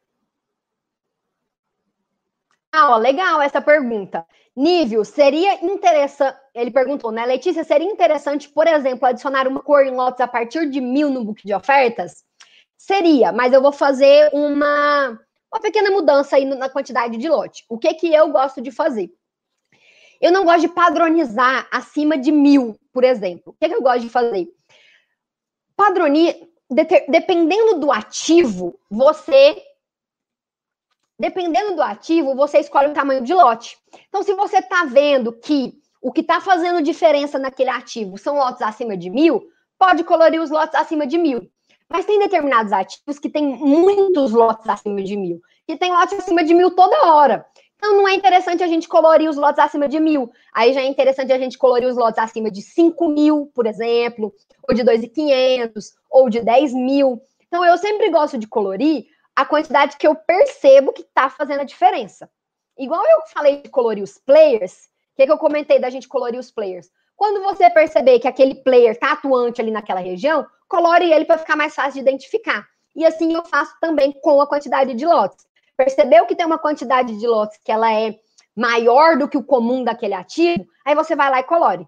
[2.76, 4.26] Ó, legal essa pergunta.
[4.56, 6.38] Nível, seria interessante.
[6.56, 7.64] Ele perguntou, né, Letícia?
[7.64, 11.46] Seria interessante, por exemplo, adicionar uma cor em lotes a partir de mil no book
[11.46, 12.24] de ofertas?
[12.78, 15.20] Seria, mas eu vou fazer uma,
[15.52, 17.64] uma pequena mudança aí na quantidade de lote.
[17.70, 19.12] O que, que eu gosto de fazer?
[20.20, 23.54] Eu não gosto de padronizar acima de mil, por exemplo.
[23.54, 24.48] O que, que eu gosto de fazer?
[25.76, 26.36] Padronizar,
[27.08, 29.62] dependendo do ativo, você
[31.24, 33.78] Dependendo do ativo, você escolhe o tamanho de lote.
[34.10, 38.62] Então, se você está vendo que o que está fazendo diferença naquele ativo são lotes
[38.62, 39.42] acima de mil,
[39.80, 41.50] pode colorir os lotes acima de mil.
[41.88, 46.44] Mas tem determinados ativos que tem muitos lotes acima de mil, que tem lotes acima
[46.44, 47.46] de mil toda hora.
[47.78, 50.30] Então, não é interessante a gente colorir os lotes acima de mil.
[50.54, 54.34] Aí já é interessante a gente colorir os lotes acima de 5 mil, por exemplo,
[54.68, 57.22] ou de 2.500, ou de 10 mil.
[57.48, 61.66] Então, eu sempre gosto de colorir a quantidade que eu percebo que está fazendo a
[61.66, 62.30] diferença.
[62.78, 66.40] Igual eu falei de colorir os players, o que, que eu comentei da gente colorir
[66.40, 66.90] os players?
[67.16, 71.56] Quando você perceber que aquele player está atuante ali naquela região, colore ele para ficar
[71.56, 72.68] mais fácil de identificar.
[72.96, 75.46] E assim eu faço também com a quantidade de lotes.
[75.78, 78.20] percebeu que tem uma quantidade de lotes que ela é
[78.56, 81.88] maior do que o comum daquele ativo, aí você vai lá e colore.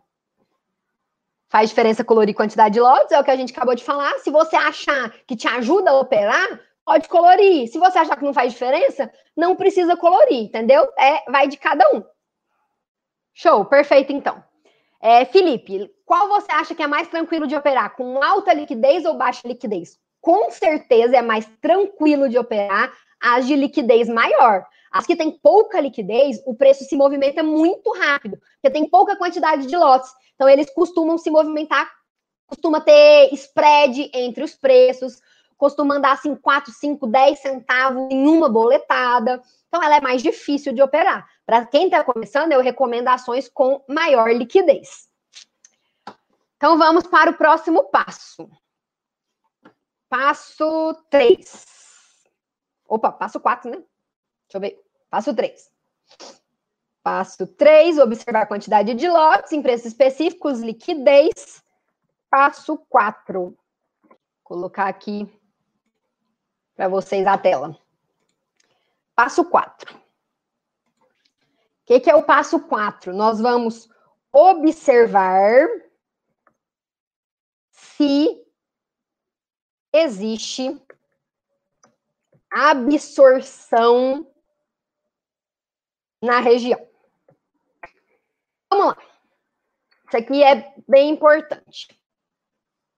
[1.47, 4.17] Faz diferença colorir quantidade de lotes, é o que a gente acabou de falar.
[4.19, 7.67] Se você achar que te ajuda a operar, pode colorir.
[7.67, 10.87] Se você achar que não faz diferença, não precisa colorir, entendeu?
[10.97, 12.03] É, vai de cada um.
[13.33, 14.41] Show, perfeito então.
[15.01, 17.95] É, Felipe, qual você acha que é mais tranquilo de operar?
[17.95, 19.99] Com alta liquidez ou baixa liquidez?
[20.21, 24.65] Com certeza é mais tranquilo de operar as de liquidez maior.
[24.91, 29.67] As que têm pouca liquidez, o preço se movimenta muito rápido, porque tem pouca quantidade
[29.67, 30.09] de lotes.
[30.35, 31.91] Então, eles costumam se movimentar,
[32.47, 35.21] costuma ter spread entre os preços,
[35.57, 39.41] costuma andar assim 4, 5, 10 centavos em uma boletada.
[39.67, 41.27] Então, ela é mais difícil de operar.
[41.45, 45.09] Para quem está começando, eu recomendo ações com maior liquidez.
[46.57, 48.49] Então, vamos para o próximo passo.
[50.09, 51.65] Passo 3.
[52.87, 53.77] Opa, passo 4, né?
[53.77, 54.81] Deixa eu ver.
[55.09, 55.71] Passo 3.
[57.03, 61.63] Passo 3, observar a quantidade de lotes em preços específicos, liquidez.
[62.29, 63.41] Passo 4.
[63.41, 63.57] Vou
[64.43, 65.29] colocar aqui
[66.75, 67.77] para vocês a tela.
[69.15, 69.95] Passo 4.
[69.95, 70.01] O
[71.85, 73.13] que, que é o passo 4?
[73.13, 73.89] Nós vamos
[74.31, 75.67] observar
[77.71, 78.45] se
[79.93, 80.81] existe
[82.51, 84.29] absorção
[86.21, 86.85] na região.
[88.69, 88.97] Vamos lá.
[90.07, 91.87] Isso aqui é bem importante.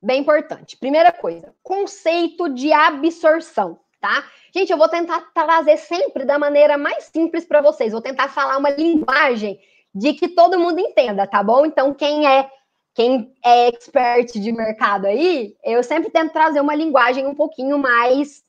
[0.01, 0.77] Bem importante.
[0.77, 4.23] Primeira coisa, conceito de absorção, tá?
[4.53, 7.91] Gente, eu vou tentar trazer sempre da maneira mais simples para vocês.
[7.91, 9.59] Vou tentar falar uma linguagem
[9.93, 11.65] de que todo mundo entenda, tá bom?
[11.65, 12.49] Então, quem é
[12.93, 18.43] quem é expert de mercado aí, eu sempre tento trazer uma linguagem um pouquinho mais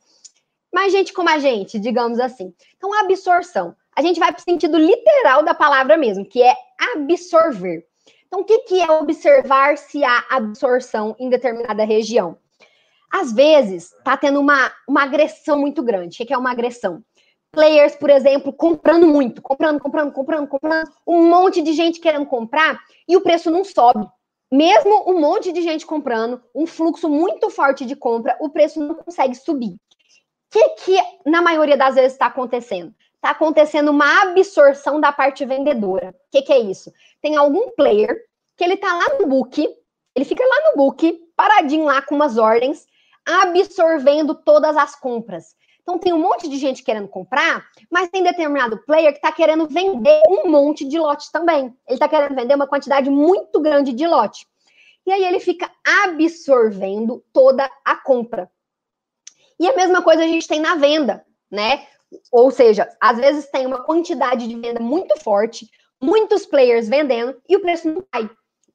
[0.72, 2.54] mais gente como a gente, digamos assim.
[2.76, 3.74] Então, absorção.
[3.96, 6.54] A gente vai para o sentido literal da palavra mesmo, que é
[6.94, 7.86] absorver.
[8.28, 12.36] Então, o que, que é observar se há absorção em determinada região?
[13.10, 16.22] Às vezes, está tendo uma, uma agressão muito grande.
[16.22, 17.02] O que é uma agressão?
[17.50, 22.78] Players, por exemplo, comprando muito, comprando, comprando, comprando, comprando, um monte de gente querendo comprar
[23.08, 24.06] e o preço não sobe.
[24.52, 28.94] Mesmo um monte de gente comprando, um fluxo muito forte de compra, o preço não
[28.94, 29.72] consegue subir.
[29.72, 29.78] O
[30.50, 32.94] que, que na maioria das vezes está acontecendo?
[33.18, 36.10] Está acontecendo uma absorção da parte vendedora.
[36.10, 36.92] O que, que é isso?
[37.20, 38.16] Tem algum player
[38.56, 39.68] que ele está lá no book,
[40.14, 42.86] ele fica lá no book, paradinho lá com umas ordens,
[43.26, 45.56] absorvendo todas as compras.
[45.82, 49.66] Então tem um monte de gente querendo comprar, mas tem determinado player que está querendo
[49.66, 51.74] vender um monte de lote também.
[51.86, 54.46] Ele está querendo vender uma quantidade muito grande de lote.
[55.06, 55.70] E aí ele fica
[56.04, 58.50] absorvendo toda a compra.
[59.58, 61.86] E a mesma coisa a gente tem na venda, né?
[62.32, 65.68] Ou seja, às vezes tem uma quantidade de venda muito forte,
[66.00, 68.28] muitos players vendendo e o preço não cai.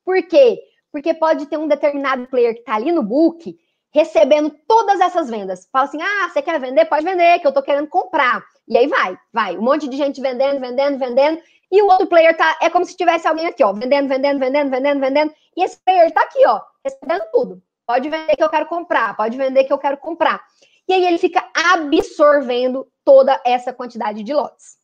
[0.05, 0.59] Por quê?
[0.91, 3.57] Porque pode ter um determinado player que está ali no book
[3.93, 5.67] recebendo todas essas vendas.
[5.71, 6.85] Fala assim: ah, você quer vender?
[6.85, 8.43] Pode vender, que eu estou querendo comprar.
[8.67, 9.57] E aí vai, vai.
[9.57, 11.41] Um monte de gente vendendo, vendendo, vendendo.
[11.71, 12.57] E o outro player tá.
[12.61, 15.33] É como se tivesse alguém aqui, ó, vendendo, vendendo, vendendo, vendendo, vendendo.
[15.55, 17.61] E esse player tá aqui, ó, recebendo tudo.
[17.85, 20.41] Pode vender que eu quero comprar, pode vender que eu quero comprar.
[20.87, 24.77] E aí ele fica absorvendo toda essa quantidade de lotes.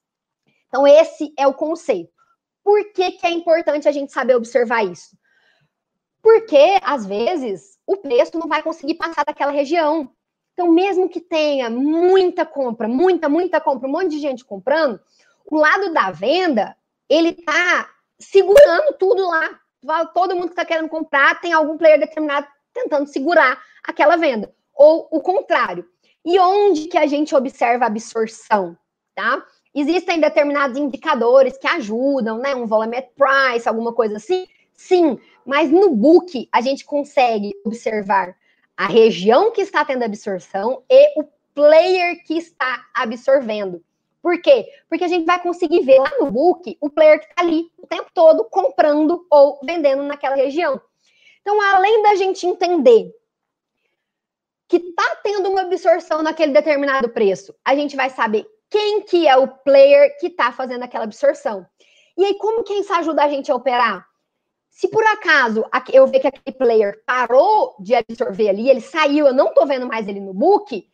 [0.67, 2.11] Então, esse é o conceito.
[2.63, 5.17] Por que, que é importante a gente saber observar isso?
[6.21, 10.11] Porque, às vezes, o preço não vai conseguir passar daquela região.
[10.53, 14.99] Então, mesmo que tenha muita compra, muita, muita compra, um monte de gente comprando,
[15.45, 16.75] o lado da venda,
[17.07, 19.59] ele tá segurando tudo lá.
[20.13, 24.53] Todo mundo que está querendo comprar tem algum player determinado tentando segurar aquela venda.
[24.79, 25.85] Ou o contrário.
[26.23, 28.77] E onde que a gente observa a absorção,
[29.13, 29.45] tá?
[29.75, 32.55] Existem determinados indicadores que ajudam, né?
[32.55, 34.47] Um volume price, alguma coisa assim.
[34.73, 38.33] Sim, mas no book a gente consegue observar
[38.77, 43.83] a região que está tendo absorção e o player que está absorvendo.
[44.21, 44.65] Por quê?
[44.87, 47.85] Porque a gente vai conseguir ver lá no book o player que está ali o
[47.85, 50.79] tempo todo comprando ou vendendo naquela região.
[51.41, 53.13] Então, além da gente entender
[54.69, 59.35] que está tendo uma absorção naquele determinado preço, a gente vai saber quem que é
[59.35, 61.65] o player que está fazendo aquela absorção.
[62.15, 64.05] E aí, como que isso ajuda a gente a operar?
[64.69, 69.33] Se por acaso eu ver que aquele player parou de absorver ali, ele saiu, eu
[69.33, 70.87] não estou vendo mais ele no book,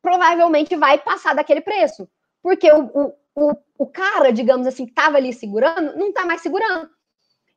[0.00, 2.08] provavelmente vai passar daquele preço.
[2.42, 6.40] Porque o, o, o, o cara, digamos assim, que estava ali segurando, não está mais
[6.40, 6.88] segurando.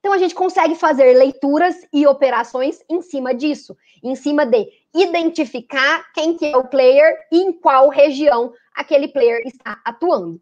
[0.01, 6.11] Então a gente consegue fazer leituras e operações em cima disso, em cima de identificar
[6.11, 10.41] quem que é o player e em qual região aquele player está atuando.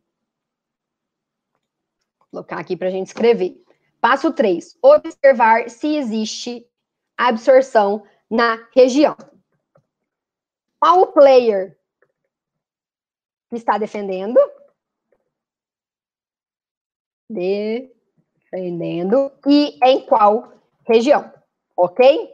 [2.17, 3.61] Vou colocar aqui para a gente escrever.
[3.99, 4.77] Passo 3.
[4.81, 6.65] Observar se existe
[7.17, 9.17] absorção na região.
[10.79, 11.77] Qual o player
[13.49, 14.39] que está defendendo?
[18.51, 19.31] Defendendo.
[19.47, 20.53] E em qual
[20.87, 21.31] região?
[21.77, 22.29] Ok?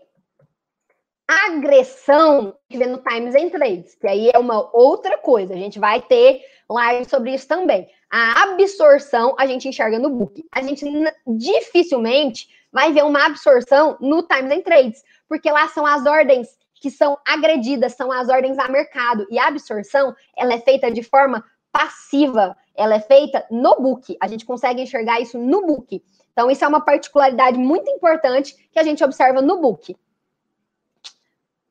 [1.28, 5.54] Agressão, que vê no Times and Trades, que aí é uma outra coisa.
[5.54, 7.90] A gente vai ter live sobre isso também.
[8.12, 10.46] A absorção a gente enxerga no book.
[10.52, 10.86] A gente
[11.28, 16.92] dificilmente vai ver uma absorção no Times and Trades, porque lá são as ordens que
[16.92, 19.26] são agredidas, são as ordens a mercado.
[19.32, 21.44] E a absorção, ela é feita de forma
[21.76, 24.16] passiva, ela é feita no book.
[24.22, 26.02] A gente consegue enxergar isso no book.
[26.32, 29.96] Então, isso é uma particularidade muito importante que a gente observa no book.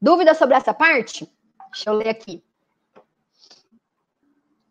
[0.00, 1.26] Dúvida sobre essa parte?
[1.72, 2.44] Deixa eu ler aqui.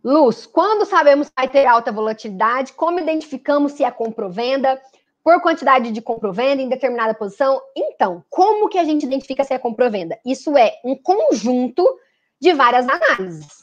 [0.03, 4.79] Luz, quando sabemos que vai ter alta volatilidade, como identificamos se é comprovenda?
[5.23, 7.61] por quantidade de comprovenda em determinada posição.
[7.73, 10.19] Então, como que a gente identifica se é comprovenda?
[10.25, 11.97] Isso é um conjunto
[12.41, 13.62] de várias análises.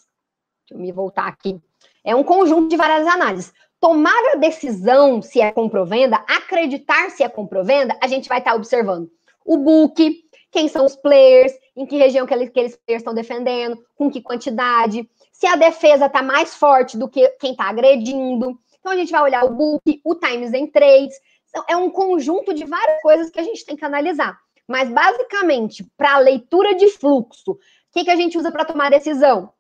[0.70, 1.60] Deixa eu me voltar aqui.
[2.04, 3.52] É um conjunto de várias análises.
[3.80, 9.10] Tomar a decisão se é comprovenda, acreditar se é comprovenda, a gente vai estar observando
[9.44, 14.10] o book, quem são os players, em que região que aqueles players estão defendendo, com
[14.10, 18.58] que quantidade, se a defesa está mais forte do que quem está agredindo.
[18.78, 21.16] Então a gente vai olhar o book, o times em trades,
[21.48, 24.38] então, é um conjunto de várias coisas que a gente tem que analisar.
[24.68, 27.58] Mas, basicamente, para a leitura de fluxo, o
[27.92, 29.52] que, que a gente usa para tomar decisão?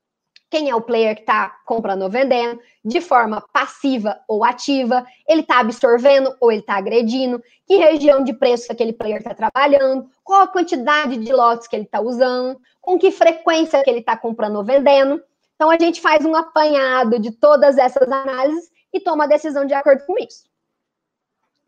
[0.50, 5.42] Quem é o player que está comprando ou vendendo, de forma passiva ou ativa, ele
[5.42, 10.10] está absorvendo ou ele está agredindo, que região de preço que aquele player está trabalhando,
[10.24, 14.16] qual a quantidade de lotes que ele está usando, com que frequência que ele está
[14.16, 15.22] comprando ou vendendo.
[15.54, 19.74] Então, a gente faz um apanhado de todas essas análises e toma a decisão de
[19.74, 20.50] acordo com isso.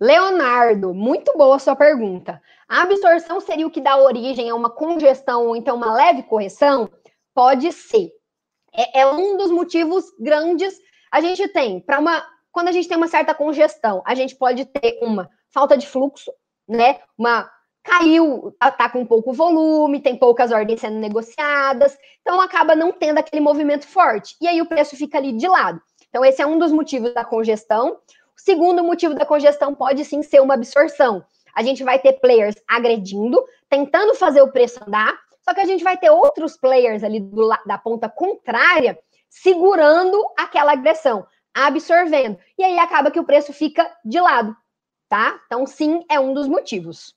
[0.00, 2.42] Leonardo, muito boa sua pergunta.
[2.68, 6.90] A absorção seria o que dá origem a uma congestão ou então uma leve correção?
[7.32, 8.10] Pode ser.
[8.74, 10.78] É, é um dos motivos grandes.
[11.10, 12.24] A gente tem, para uma.
[12.50, 16.30] Quando a gente tem uma certa congestão, a gente pode ter uma falta de fluxo,
[16.68, 17.00] né?
[17.16, 17.50] Uma
[17.82, 23.18] caiu, tá, tá com pouco volume, tem poucas ordens sendo negociadas, então acaba não tendo
[23.18, 24.36] aquele movimento forte.
[24.40, 25.80] E aí o preço fica ali de lado.
[26.08, 27.98] Então, esse é um dos motivos da congestão.
[28.36, 31.24] Segundo motivo da congestão pode sim ser uma absorção.
[31.54, 35.84] A gente vai ter players agredindo, tentando fazer o preço andar, só que a gente
[35.84, 42.38] vai ter outros players ali do, da ponta contrária segurando aquela agressão, absorvendo.
[42.58, 44.56] E aí acaba que o preço fica de lado,
[45.08, 45.40] tá?
[45.46, 47.14] Então, sim, é um dos motivos.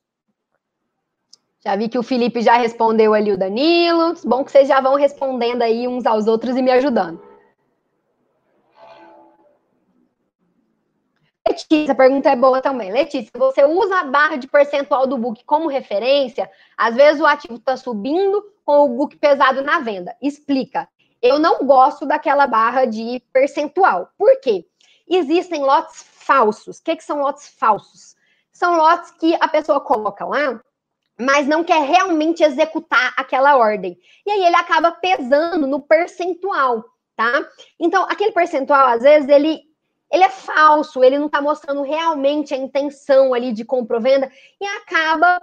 [1.65, 4.13] Já vi que o Felipe já respondeu ali o Danilo.
[4.23, 7.19] Bom que vocês já vão respondendo aí uns aos outros e me ajudando.
[11.55, 12.91] Letícia, a pergunta é boa também.
[12.91, 16.51] Letícia, você usa a barra de percentual do book como referência?
[16.75, 20.13] Às vezes o ativo está subindo com o book pesado na venda.
[20.21, 20.87] Explica.
[21.21, 24.09] Eu não gosto daquela barra de percentual.
[24.17, 24.65] Por quê?
[25.07, 26.79] Existem lotes falsos.
[26.79, 28.17] O que, que são lotes falsos?
[28.51, 30.59] São lotes que a pessoa coloca lá,
[31.17, 33.97] mas não quer realmente executar aquela ordem.
[34.25, 36.83] E aí ele acaba pesando no percentual,
[37.15, 37.47] tá?
[37.79, 39.61] Então, aquele percentual, às vezes, ele
[40.11, 44.31] ele é falso, ele não está mostrando realmente a intenção ali de compra-venda
[44.61, 45.39] e acaba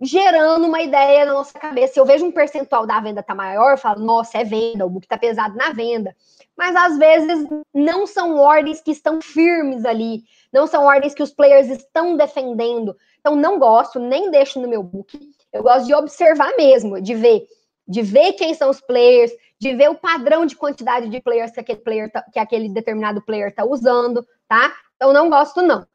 [0.00, 1.98] gerando uma ideia na nossa cabeça.
[1.98, 5.06] Eu vejo um percentual da venda tá maior, eu falo, nossa, é venda, o book
[5.06, 6.14] tá pesado na venda.
[6.56, 11.30] Mas às vezes não são ordens que estão firmes ali, não são ordens que os
[11.30, 12.96] players estão defendendo.
[13.20, 15.18] Então não gosto, nem deixo no meu book.
[15.52, 17.46] Eu gosto de observar mesmo, de ver,
[17.86, 21.60] de ver quem são os players, de ver o padrão de quantidade de players que
[21.60, 24.74] aquele player tá, que aquele determinado player está usando, tá?
[24.96, 25.86] Então não gosto não.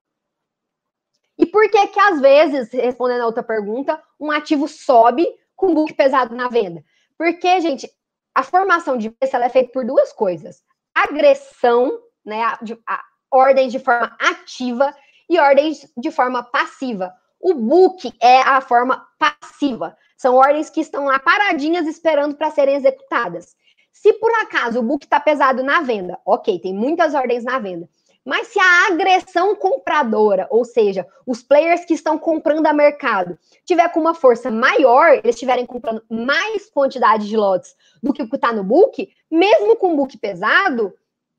[1.38, 5.94] E por que que às vezes, respondendo a outra pergunta, um ativo sobe com book
[5.94, 6.84] pesado na venda?
[7.18, 7.90] Porque, gente,
[8.34, 10.64] a formação de preço é feita por duas coisas:
[10.94, 14.96] agressão, né, a, a, ordens de forma ativa
[15.30, 17.14] e ordens de forma passiva.
[17.40, 19.98] O book é a forma passiva.
[20.22, 23.56] São ordens que estão lá paradinhas esperando para serem executadas.
[23.92, 27.90] Se por acaso o book está pesado na venda, ok, tem muitas ordens na venda.
[28.24, 33.90] Mas se a agressão compradora, ou seja, os players que estão comprando a mercado, tiver
[33.90, 38.36] com uma força maior, eles estiverem comprando mais quantidade de lotes do que o que
[38.36, 40.94] está no book, mesmo com o book pesado,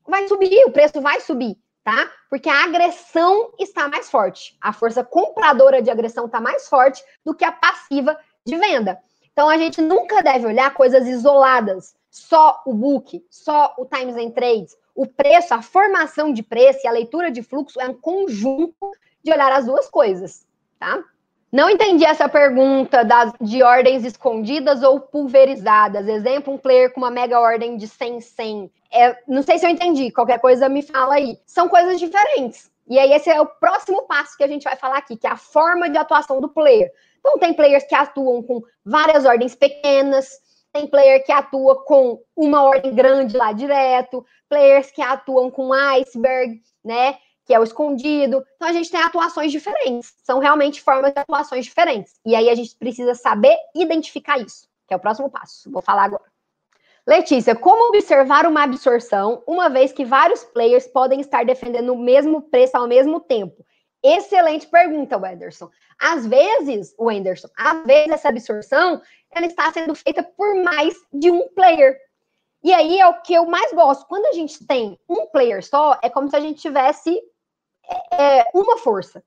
[0.05, 1.55] vai subir, o preço vai subir,
[1.85, 2.11] tá?
[2.29, 4.57] Porque a agressão está mais forte.
[4.59, 8.99] A força compradora de agressão está mais forte do que a passiva de venda.
[9.31, 14.31] Então a gente nunca deve olhar coisas isoladas, só o book, só o times and
[14.31, 14.77] trades.
[14.95, 18.91] O preço, a formação de preço e a leitura de fluxo é um conjunto
[19.23, 20.45] de olhar as duas coisas,
[20.79, 21.03] tá?
[21.51, 26.07] Não entendi essa pergunta das, de ordens escondidas ou pulverizadas.
[26.07, 28.71] Exemplo, um player com uma mega ordem de 100, 100.
[28.91, 31.37] É, não sei se eu entendi, qualquer coisa me fala aí.
[31.45, 32.71] São coisas diferentes.
[32.87, 35.29] E aí esse é o próximo passo que a gente vai falar aqui, que é
[35.29, 36.91] a forma de atuação do player.
[37.23, 40.29] Então tem players que atuam com várias ordens pequenas,
[40.73, 46.61] tem player que atua com uma ordem grande lá direto, players que atuam com iceberg,
[46.83, 47.17] né?
[47.45, 48.43] que é o escondido.
[48.55, 50.13] Então a gente tem atuações diferentes.
[50.23, 52.13] São realmente formas de atuações diferentes.
[52.25, 55.69] E aí a gente precisa saber identificar isso, que é o próximo passo.
[55.71, 56.23] Vou falar agora.
[57.05, 62.41] Letícia, como observar uma absorção, uma vez que vários players podem estar defendendo o mesmo
[62.43, 63.65] preço ao mesmo tempo?
[64.03, 65.69] Excelente pergunta, Wenderson.
[65.97, 69.01] Às vezes, Wenderson, às vezes essa absorção
[69.31, 71.97] ela está sendo feita por mais de um player.
[72.61, 74.05] E aí é o que eu mais gosto.
[74.07, 77.17] Quando a gente tem um player só, é como se a gente tivesse
[78.11, 79.23] é, é, uma força.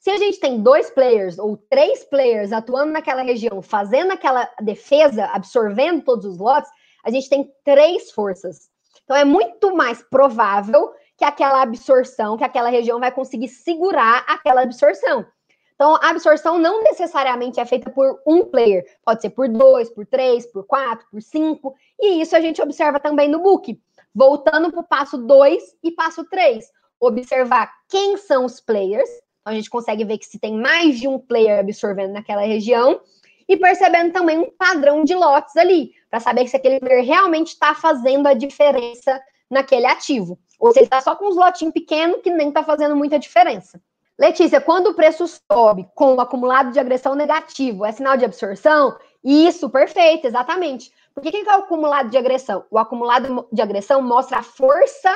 [0.00, 5.26] Se a gente tem dois players ou três players atuando naquela região, fazendo aquela defesa,
[5.26, 6.70] absorvendo todos os lotes,
[7.04, 8.68] a gente tem três forças.
[9.04, 10.92] Então é muito mais provável
[11.22, 15.24] que aquela absorção, que aquela região vai conseguir segurar aquela absorção.
[15.72, 20.04] Então, a absorção não necessariamente é feita por um player, pode ser por dois, por
[20.04, 23.80] três, por quatro, por cinco, e isso a gente observa também no book.
[24.12, 26.66] Voltando para o passo dois e passo três
[26.98, 29.08] observar quem são os players.
[29.40, 33.00] Então, a gente consegue ver que se tem mais de um player absorvendo naquela região
[33.48, 37.76] e percebendo também um padrão de lotes ali, para saber se aquele player realmente está
[37.76, 40.36] fazendo a diferença naquele ativo.
[40.62, 43.82] Ou se ele está só com uns lotinhos pequenos que nem está fazendo muita diferença.
[44.16, 48.96] Letícia, quando o preço sobe com o acumulado de agressão negativo, é sinal de absorção?
[49.24, 50.92] Isso, perfeito, exatamente.
[51.12, 52.64] Por que, que é o acumulado de agressão?
[52.70, 55.10] O acumulado de agressão mostra a força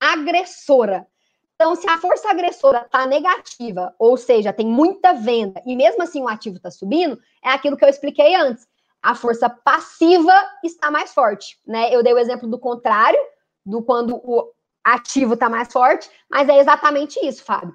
[0.00, 1.06] agressora.
[1.54, 6.20] Então, se a força agressora está negativa, ou seja, tem muita venda, e mesmo assim
[6.22, 8.66] o ativo está subindo, é aquilo que eu expliquei antes.
[9.00, 10.34] A força passiva
[10.64, 11.94] está mais forte, né?
[11.94, 13.20] Eu dei o exemplo do contrário,
[13.64, 14.52] do quando o
[14.94, 17.74] ativo está mais forte, mas é exatamente isso, Fábio.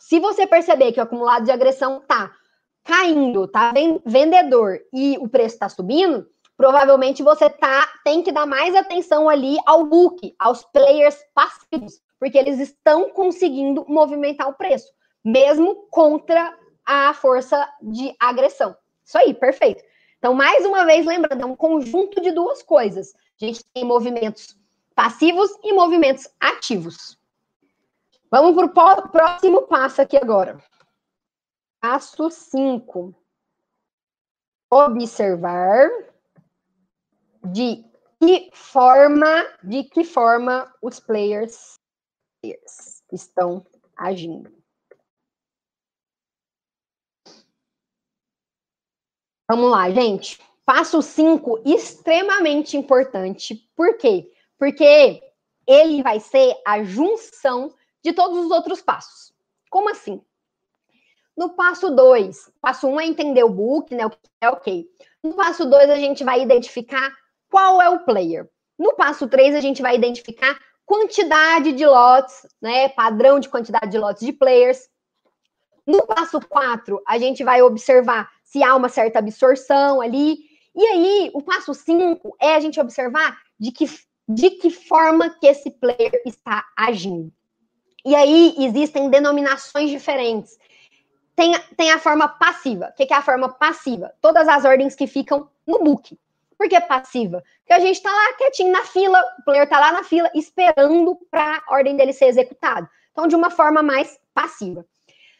[0.00, 2.32] Se você perceber que o acumulado de agressão está
[2.84, 3.72] caindo, tá
[4.04, 9.58] vendedor e o preço está subindo, provavelmente você tá, tem que dar mais atenção ali
[9.66, 14.90] ao book, aos players passivos, porque eles estão conseguindo movimentar o preço,
[15.24, 18.76] mesmo contra a força de agressão.
[19.04, 19.82] Isso aí, perfeito.
[20.18, 23.14] Então, mais uma vez, lembrando, é um conjunto de duas coisas.
[23.40, 24.54] A gente tem movimentos
[24.94, 27.18] passivos e movimentos ativos.
[28.30, 30.62] Vamos para o próximo passo aqui agora.
[31.80, 33.14] Passo 5.
[34.70, 35.88] Observar
[37.44, 37.84] de
[38.20, 41.80] que forma, de que forma os players
[43.12, 43.66] estão
[43.96, 44.52] agindo.
[49.48, 50.40] Vamos lá, gente.
[50.64, 53.68] Passo 5, extremamente importante.
[53.74, 54.30] Por quê?
[54.60, 55.22] Porque
[55.66, 59.32] ele vai ser a junção de todos os outros passos.
[59.70, 60.20] Como assim?
[61.34, 64.04] No passo 2, passo 1 um é entender o book, né?
[64.04, 64.86] O que é ok.
[65.22, 67.10] No passo 2, a gente vai identificar
[67.48, 68.50] qual é o player.
[68.78, 72.90] No passo 3, a gente vai identificar quantidade de lotes, né?
[72.90, 74.90] Padrão de quantidade de lotes de players.
[75.86, 80.38] No passo 4, a gente vai observar se há uma certa absorção ali.
[80.74, 83.86] E aí, o passo 5 é a gente observar de que,
[84.34, 87.32] de que forma que esse player está agindo.
[88.04, 90.56] E aí, existem denominações diferentes.
[91.34, 92.90] Tem, tem a forma passiva.
[92.90, 94.12] O que é a forma passiva?
[94.20, 96.16] Todas as ordens que ficam no book.
[96.56, 97.42] Por que passiva?
[97.60, 101.18] Porque a gente está lá quietinho na fila, o player está lá na fila esperando
[101.30, 102.88] para a ordem dele ser executada.
[103.10, 104.86] Então, de uma forma mais passiva.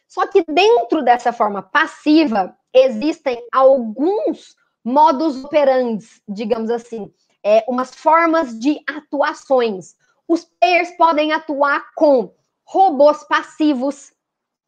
[0.07, 7.11] Só que dentro dessa forma passiva, existem alguns modus operandi, digamos assim,
[7.43, 9.95] é, umas formas de atuações.
[10.27, 12.33] Os players podem atuar com
[12.63, 14.13] robôs passivos,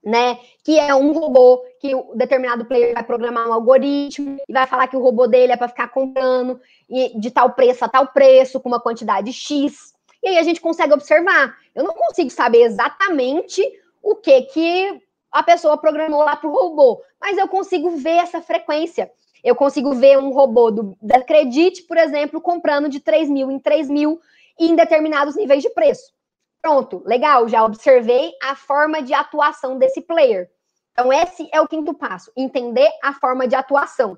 [0.03, 0.37] né?
[0.63, 4.87] Que é um robô que o determinado player vai programar um algoritmo e vai falar
[4.87, 6.59] que o robô dele é para ficar comprando
[6.89, 9.93] e de tal preço a tal preço, com uma quantidade X.
[10.21, 11.57] E aí a gente consegue observar.
[11.73, 13.61] Eu não consigo saber exatamente
[14.01, 15.01] o que que
[15.31, 19.11] a pessoa programou lá para o robô, mas eu consigo ver essa frequência.
[19.43, 23.59] Eu consigo ver um robô do, da Credit, por exemplo, comprando de 3 mil em
[23.59, 24.19] 3 mil
[24.57, 26.13] em determinados níveis de preço.
[26.61, 30.49] Pronto, legal, já observei a forma de atuação desse player.
[30.93, 34.17] Então, esse é o quinto passo: entender a forma de atuação.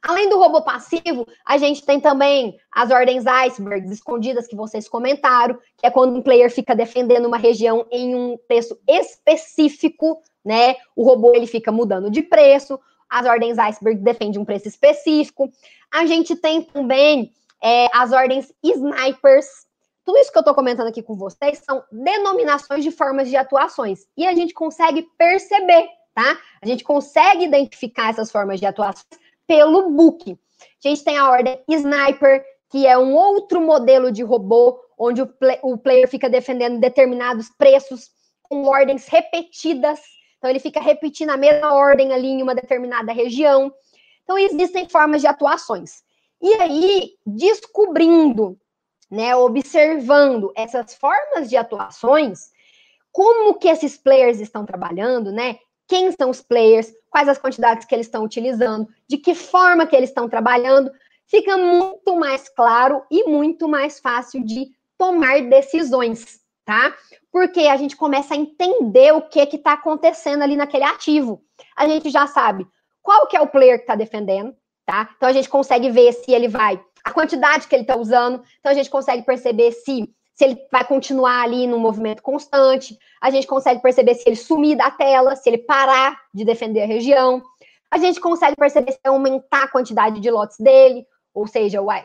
[0.00, 5.58] Além do robô passivo, a gente tem também as ordens icebergs escondidas que vocês comentaram,
[5.78, 10.76] que é quando um player fica defendendo uma região em um preço específico, né?
[10.94, 12.78] O robô ele fica mudando de preço,
[13.14, 15.48] as ordens iceberg defendem um preço específico.
[15.92, 19.46] A gente tem também é, as ordens snipers.
[20.04, 24.00] Tudo isso que eu estou comentando aqui com vocês são denominações de formas de atuações.
[24.16, 26.36] E a gente consegue perceber, tá?
[26.60, 29.06] A gente consegue identificar essas formas de atuações
[29.46, 30.36] pelo book.
[30.84, 35.26] A gente tem a ordem Sniper, que é um outro modelo de robô, onde o,
[35.28, 38.10] play, o player fica defendendo determinados preços
[38.42, 40.00] com ordens repetidas.
[40.44, 43.72] Então, ele fica repetindo a mesma ordem ali em uma determinada região.
[44.22, 46.02] Então, existem formas de atuações.
[46.42, 48.60] E aí, descobrindo,
[49.10, 52.50] né, observando essas formas de atuações,
[53.10, 55.56] como que esses players estão trabalhando, né?
[55.88, 59.96] quem são os players, quais as quantidades que eles estão utilizando, de que forma que
[59.96, 60.90] eles estão trabalhando,
[61.26, 64.66] fica muito mais claro e muito mais fácil de
[64.98, 66.94] tomar decisões, tá?
[67.30, 71.42] Porque a gente começa a entender o que que está acontecendo ali naquele ativo.
[71.76, 72.66] A gente já sabe
[73.02, 74.54] qual que é o player que está defendendo,
[74.86, 75.10] tá?
[75.16, 78.72] Então a gente consegue ver se ele vai, a quantidade que ele está usando, então
[78.72, 83.46] a gente consegue perceber se se ele vai continuar ali no movimento constante, a gente
[83.46, 87.40] consegue perceber se ele sumir da tela, se ele parar de defender a região,
[87.88, 92.04] a gente consegue perceber se aumentar a quantidade de lotes dele, ou seja, uai,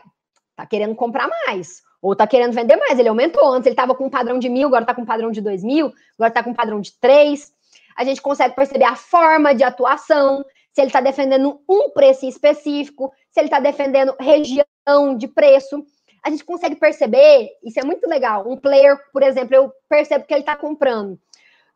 [0.54, 4.06] tá querendo comprar mais, ou tá querendo vender mais, ele aumentou, antes ele estava com
[4.06, 6.50] um padrão de mil, agora tá com um padrão de dois mil, agora tá com
[6.50, 7.52] um padrão de três,
[7.96, 13.12] a gente consegue perceber a forma de atuação, se ele está defendendo um preço específico,
[13.30, 15.84] se ele está defendendo região de preço,
[16.24, 18.48] a gente consegue perceber, isso é muito legal.
[18.48, 21.18] Um player, por exemplo, eu percebo que ele está comprando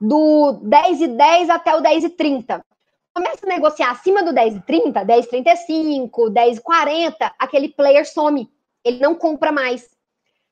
[0.00, 2.64] do 10 e 10 até o 10 e 30.
[3.14, 7.68] Começa a negociar acima do 10 e 30, 10 e 35, 10 e 40, aquele
[7.68, 8.48] player some.
[8.84, 9.93] Ele não compra mais.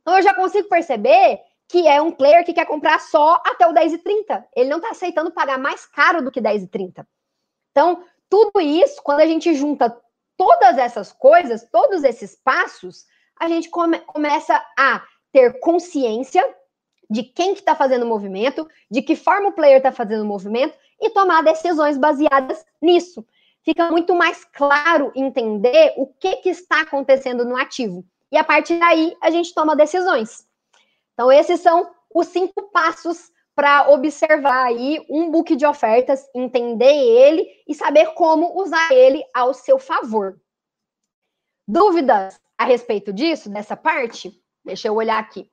[0.03, 3.73] Então eu já consigo perceber que é um player que quer comprar só até o
[3.73, 4.47] 10 e 30.
[4.55, 7.09] Ele não está aceitando pagar mais caro do que 10 e 30.
[7.71, 9.97] Então, tudo isso, quando a gente junta
[10.37, 13.07] todas essas coisas, todos esses passos,
[13.41, 16.45] a gente come, começa a ter consciência
[17.09, 20.27] de quem que está fazendo o movimento, de que forma o player está fazendo o
[20.27, 23.27] movimento e tomar decisões baseadas nisso.
[23.65, 28.05] Fica muito mais claro entender o que, que está acontecendo no ativo.
[28.33, 30.49] E a partir daí a gente toma decisões.
[31.13, 37.47] Então, esses são os cinco passos para observar aí um book de ofertas, entender ele
[37.69, 40.41] e saber como usar ele ao seu favor.
[41.69, 42.43] Dúvidas?
[42.63, 44.33] a respeito disso, dessa parte?
[44.65, 45.51] Deixa eu olhar aqui.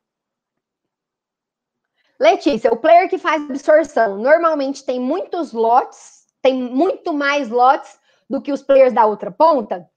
[2.19, 7.97] Letícia, o player que faz absorção normalmente tem muitos lotes, tem muito mais lotes
[8.29, 9.89] do que os players da outra ponta?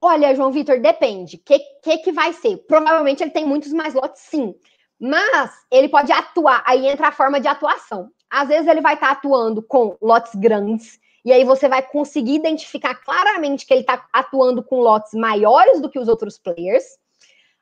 [0.00, 1.36] Olha, João Vitor, depende.
[1.36, 2.58] O que, que, que vai ser?
[2.68, 4.54] Provavelmente ele tem muitos mais lotes, sim.
[5.00, 8.10] Mas ele pode atuar, aí entra a forma de atuação.
[8.30, 12.94] Às vezes ele vai estar atuando com lotes grandes, e aí você vai conseguir identificar
[12.94, 16.84] claramente que ele está atuando com lotes maiores do que os outros players.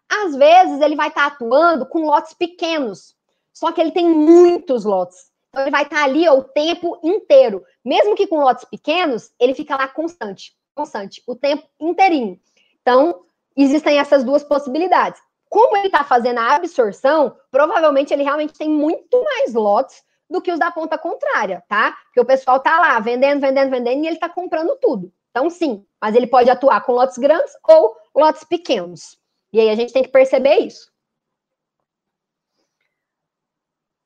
[0.09, 3.17] Às vezes ele vai estar tá atuando com lotes pequenos,
[3.53, 5.31] só que ele tem muitos lotes.
[5.49, 7.65] Então ele vai estar tá ali ó, o tempo inteiro.
[7.85, 12.39] Mesmo que com lotes pequenos, ele fica lá constante, constante, o tempo inteirinho.
[12.83, 13.25] Então,
[13.57, 15.21] existem essas duas possibilidades.
[15.49, 20.53] Como ele está fazendo a absorção, provavelmente ele realmente tem muito mais lotes do que
[20.53, 21.93] os da ponta contrária, tá?
[22.05, 25.13] Porque o pessoal tá lá vendendo, vendendo, vendendo e ele tá comprando tudo.
[25.31, 29.19] Então, sim, mas ele pode atuar com lotes grandes ou lotes pequenos.
[29.53, 30.91] E aí a gente tem que perceber isso.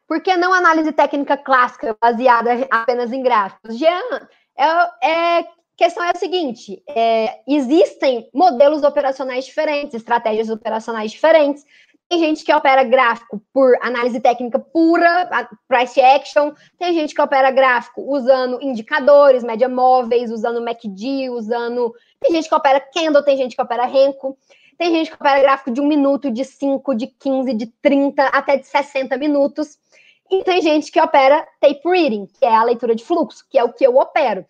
[0.06, 3.78] Por que não análise técnica clássica baseada apenas em gráficos?
[3.78, 5.48] Jean, é, é,
[5.80, 11.64] questão é a seguinte: é, existem modelos operacionais diferentes, estratégias operacionais diferentes.
[12.06, 16.52] Tem gente que opera gráfico por análise técnica pura, price action.
[16.78, 21.94] Tem gente que opera gráfico usando indicadores, média móveis, usando MACD, usando.
[22.20, 24.36] Tem gente que opera candle, tem gente que opera Renko.
[24.76, 28.56] Tem gente que opera gráfico de um minuto, de 5, de 15, de 30, até
[28.56, 29.78] de 60 minutos.
[30.30, 33.64] E tem gente que opera tape reading, que é a leitura de fluxo, que é
[33.64, 34.44] o que eu opero.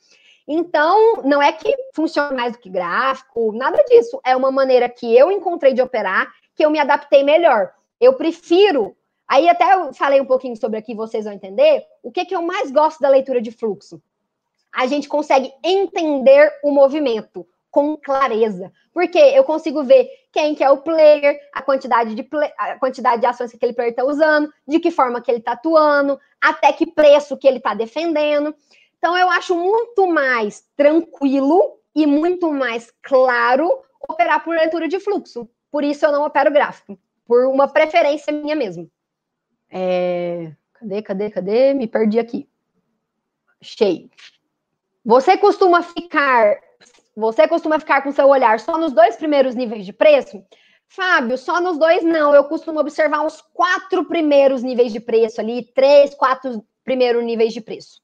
[0.46, 4.20] Então, não é que funciona mais do que gráfico, nada disso.
[4.24, 7.72] É uma maneira que eu encontrei de operar que eu me adaptei melhor.
[8.00, 8.96] Eu prefiro.
[9.28, 11.84] Aí até eu falei um pouquinho sobre aqui, vocês vão entender.
[12.02, 14.02] O que, que eu mais gosto da leitura de fluxo?
[14.72, 17.46] A gente consegue entender o movimento.
[17.70, 18.72] com clareza.
[18.92, 23.20] Porque eu consigo ver quem que é o player, a quantidade de, play, a quantidade
[23.20, 26.72] de ações que aquele player está usando, de que forma que ele está atuando, até
[26.72, 28.54] que preço que ele está defendendo.
[29.00, 35.48] Então, eu acho muito mais tranquilo e muito mais claro operar por leitura de fluxo.
[35.70, 38.90] Por isso, eu não opero gráfico, por uma preferência minha mesmo.
[39.70, 40.52] É...
[40.74, 41.72] Cadê, cadê, cadê?
[41.72, 42.46] Me perdi aqui.
[43.62, 44.10] Cheio.
[45.02, 46.58] Você costuma ficar
[47.16, 50.42] você costuma ficar com seu olhar só nos dois primeiros níveis de preço?
[50.88, 52.34] Fábio, só nos dois não.
[52.34, 57.60] Eu costumo observar os quatro primeiros níveis de preço ali, três, quatro primeiros níveis de
[57.60, 58.00] preço.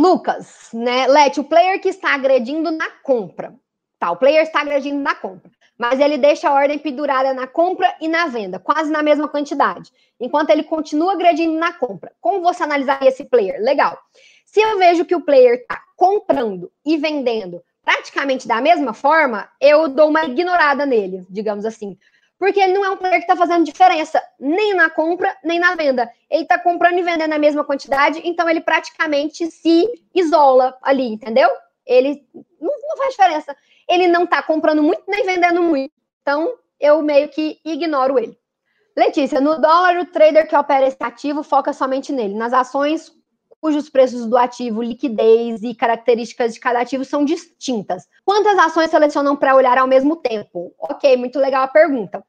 [0.00, 1.06] Lucas, né?
[1.06, 3.54] Lete, o player que está agredindo na compra.
[3.98, 7.94] Tá, o player está agredindo na compra, mas ele deixa a ordem pendurada na compra
[8.00, 12.10] e na venda, quase na mesma quantidade, enquanto ele continua agredindo na compra.
[12.18, 13.60] Como você analisaria esse player?
[13.60, 13.98] Legal.
[14.46, 19.86] Se eu vejo que o player está comprando e vendendo praticamente da mesma forma, eu
[19.86, 21.98] dou uma ignorada nele, digamos assim.
[22.40, 25.74] Porque ele não é um player que está fazendo diferença nem na compra, nem na
[25.74, 26.10] venda.
[26.30, 31.50] Ele está comprando e vendendo a mesma quantidade, então ele praticamente se isola ali, entendeu?
[31.84, 32.26] Ele
[32.58, 33.54] não, não faz diferença.
[33.86, 35.92] Ele não está comprando muito nem vendendo muito.
[36.22, 38.34] Então, eu meio que ignoro ele.
[38.96, 42.34] Letícia, no dólar, o trader que opera esse ativo foca somente nele.
[42.34, 43.12] Nas ações,
[43.60, 48.08] cujos preços do ativo, liquidez e características de cada ativo são distintas.
[48.24, 50.74] Quantas ações selecionam para olhar ao mesmo tempo?
[50.78, 52.24] Ok, muito legal a pergunta.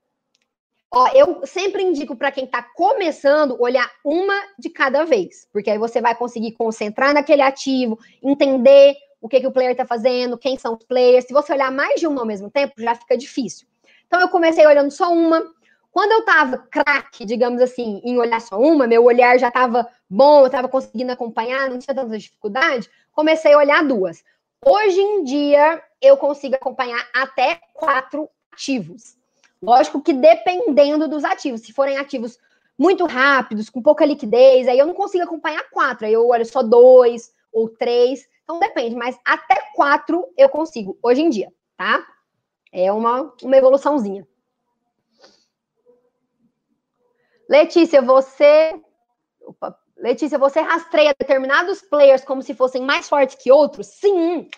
[0.93, 5.77] Ó, eu sempre indico para quem está começando olhar uma de cada vez, porque aí
[5.77, 10.57] você vai conseguir concentrar naquele ativo, entender o que, que o player está fazendo, quem
[10.57, 11.25] são os players.
[11.25, 13.65] Se você olhar mais de uma ao mesmo tempo, já fica difícil.
[14.05, 15.41] Então eu comecei olhando só uma,
[15.91, 20.43] quando eu tava craque, digamos assim, em olhar só uma, meu olhar já tava bom,
[20.43, 24.25] eu tava conseguindo acompanhar, não tinha tanta dificuldade, comecei a olhar duas.
[24.65, 29.20] Hoje em dia, eu consigo acompanhar até quatro ativos.
[29.61, 31.61] Lógico que dependendo dos ativos.
[31.61, 32.37] Se forem ativos
[32.77, 36.63] muito rápidos, com pouca liquidez, aí eu não consigo acompanhar quatro, aí eu olho só
[36.63, 38.27] dois ou três.
[38.43, 42.05] Então depende, mas até quatro eu consigo hoje em dia, tá?
[42.71, 44.27] É uma, uma evoluçãozinha.
[47.47, 48.73] Letícia, você.
[49.41, 49.77] Opa.
[49.97, 53.85] Letícia, você rastreia determinados players como se fossem mais fortes que outros?
[53.85, 54.49] Sim.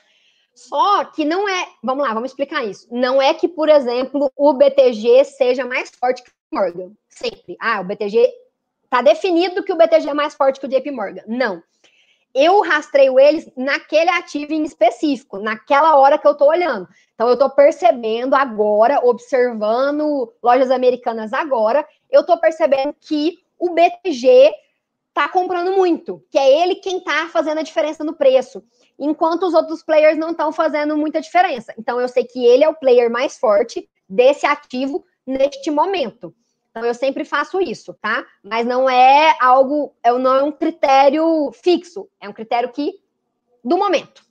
[0.54, 1.68] Só que não é.
[1.84, 2.88] Vamos lá, vamos explicar isso.
[2.92, 6.92] Não é que, por exemplo, o BTG seja mais forte que o Morgan.
[7.10, 7.58] Sempre.
[7.60, 8.32] Ah, o BTG.
[8.90, 11.24] Tá definido que o BTG é mais forte que o JP Morgan.
[11.28, 11.64] Não.
[12.34, 16.88] Eu rastreio eles naquele ativo em específico, naquela hora que eu tô olhando.
[17.14, 24.52] Então, eu tô percebendo agora, observando lojas americanas agora, eu estou percebendo que o BTG
[25.10, 28.64] está comprando muito, que é ele quem está fazendo a diferença no preço,
[28.98, 31.74] enquanto os outros players não estão fazendo muita diferença.
[31.78, 36.34] Então eu sei que ele é o player mais forte desse ativo neste momento.
[36.72, 38.26] Então eu sempre faço isso, tá?
[38.44, 43.00] Mas não é algo, não é um critério fixo, é um critério que
[43.64, 44.24] do momento.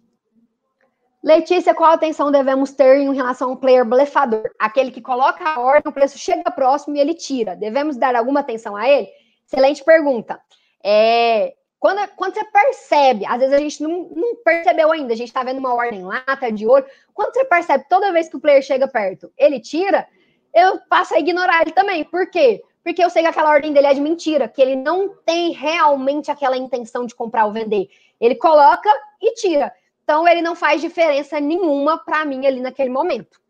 [1.23, 4.51] Letícia, qual atenção devemos ter em relação ao player blefador?
[4.59, 7.55] Aquele que coloca a ordem, o preço chega próximo e ele tira.
[7.55, 9.09] Devemos dar alguma atenção a ele?
[9.47, 10.41] Excelente pergunta.
[10.83, 15.27] É, quando, quando você percebe, às vezes a gente não, não percebeu ainda, a gente
[15.27, 16.87] está vendo uma ordem lá, tá de olho.
[17.13, 20.07] Quando você percebe, toda vez que o player chega perto, ele tira,
[20.55, 22.05] eu passo a ignorar ele também.
[22.05, 22.63] Por quê?
[22.85, 26.31] Porque eu sei que aquela ordem dele é de mentira, que ele não tem realmente
[26.31, 27.89] aquela intenção de comprar ou vender.
[28.21, 28.89] Ele coloca
[29.21, 29.75] e tira.
[30.05, 33.41] Então, ele não faz diferença nenhuma para mim ali naquele momento.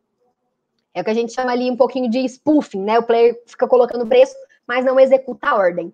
[0.95, 2.99] É o que a gente chama ali um pouquinho de spoofing, né?
[2.99, 4.35] O player fica colocando preço,
[4.67, 5.93] mas não executa a ordem.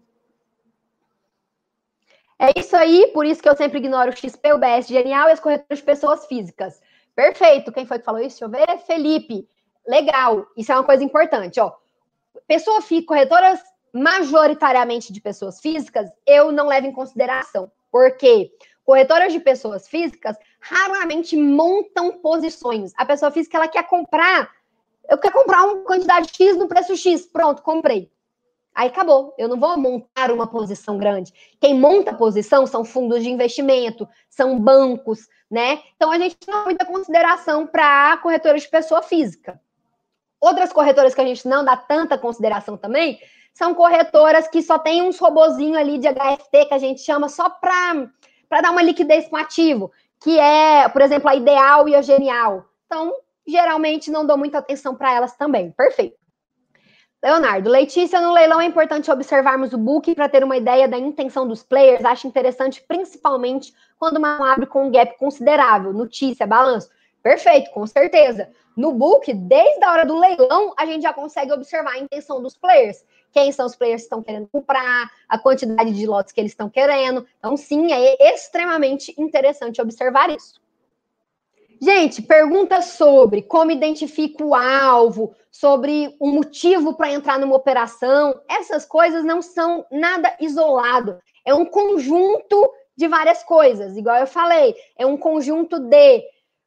[2.39, 5.33] É isso aí, por isso que eu sempre ignoro o XP, o BS Genial e
[5.33, 6.81] as corretoras de pessoas físicas.
[7.15, 7.73] Perfeito.
[7.73, 8.49] Quem foi que falou isso?
[8.49, 8.79] Deixa eu ver.
[8.85, 9.49] Felipe.
[9.87, 10.47] Legal.
[10.57, 11.73] Isso é uma coisa importante, ó.
[12.47, 13.61] Pessoa física, corretoras
[13.93, 17.71] majoritariamente de pessoas físicas, eu não levo em consideração.
[17.91, 18.53] Por quê?
[18.85, 22.93] Corretoras de pessoas físicas raramente montam posições.
[22.97, 24.51] A pessoa física ela quer comprar,
[25.09, 28.11] eu quero comprar uma quantidade X no preço X, pronto, comprei.
[28.79, 29.35] Aí acabou.
[29.37, 31.33] Eu não vou montar uma posição grande.
[31.61, 35.81] Quem monta a posição são fundos de investimento, são bancos, né?
[35.97, 39.61] Então a gente não dá muita consideração para corretoras de pessoa física.
[40.41, 43.19] Outras corretoras que a gente não dá tanta consideração também
[43.53, 47.51] são corretoras que só tem uns robozinho ali de HFT que a gente chama só
[47.51, 48.09] para
[48.49, 49.91] para dar uma liquidez com ativo,
[50.23, 52.65] que é, por exemplo, a ideal e a genial.
[52.87, 53.13] Então,
[53.45, 55.73] geralmente não dou muita atenção para elas também.
[55.73, 56.17] Perfeito.
[57.21, 61.49] Leonardo, Letícia, no leilão é importante observarmos o book para ter uma ideia da intenção
[61.49, 62.05] dos players.
[62.05, 66.89] Acho interessante, principalmente quando uma abre com um gap considerável, notícia, balanço.
[67.21, 68.49] Perfeito, com certeza.
[68.77, 72.57] No book, desde a hora do leilão, a gente já consegue observar a intenção dos
[72.57, 73.05] players.
[73.33, 76.71] Quem são os players que estão querendo comprar, a quantidade de lotes que eles estão
[76.71, 77.27] querendo.
[77.41, 80.61] Então, sim, é extremamente interessante observar isso.
[81.81, 88.41] Gente, perguntas sobre como identifico o alvo, sobre o motivo para entrar numa operação.
[88.49, 91.21] Essas coisas não são nada isolado.
[91.45, 93.97] É um conjunto de várias coisas.
[93.97, 96.25] Igual eu falei, é um conjunto de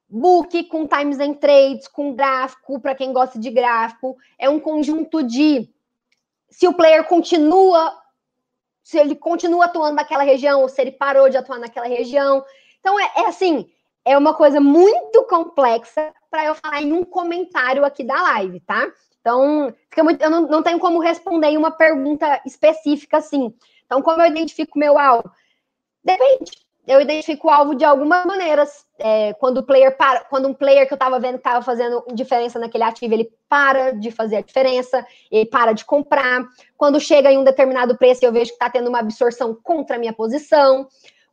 [0.09, 4.17] book com times and trades, com gráfico, para quem gosta de gráfico.
[4.39, 5.69] É um conjunto de
[6.49, 7.93] se o player continua,
[8.81, 12.43] se ele continua atuando naquela região, ou se ele parou de atuar naquela região.
[12.79, 13.69] Então, é, é assim,
[14.05, 18.91] é uma coisa muito complexa para eu falar em um comentário aqui da live, tá?
[19.19, 23.53] Então, fica muito, eu não, não tenho como responder em uma pergunta específica assim.
[23.85, 25.29] Então, como eu identifico meu alvo?
[26.03, 26.51] Depende.
[26.87, 28.85] Eu identifico o alvo de algumas maneiras.
[28.97, 32.03] É, quando o player para, quando um player que eu estava vendo que estava fazendo
[32.13, 36.43] diferença naquele ativo, ele para de fazer a diferença, ele para de comprar.
[36.75, 39.99] Quando chega em um determinado preço, eu vejo que está tendo uma absorção contra a
[39.99, 40.87] minha posição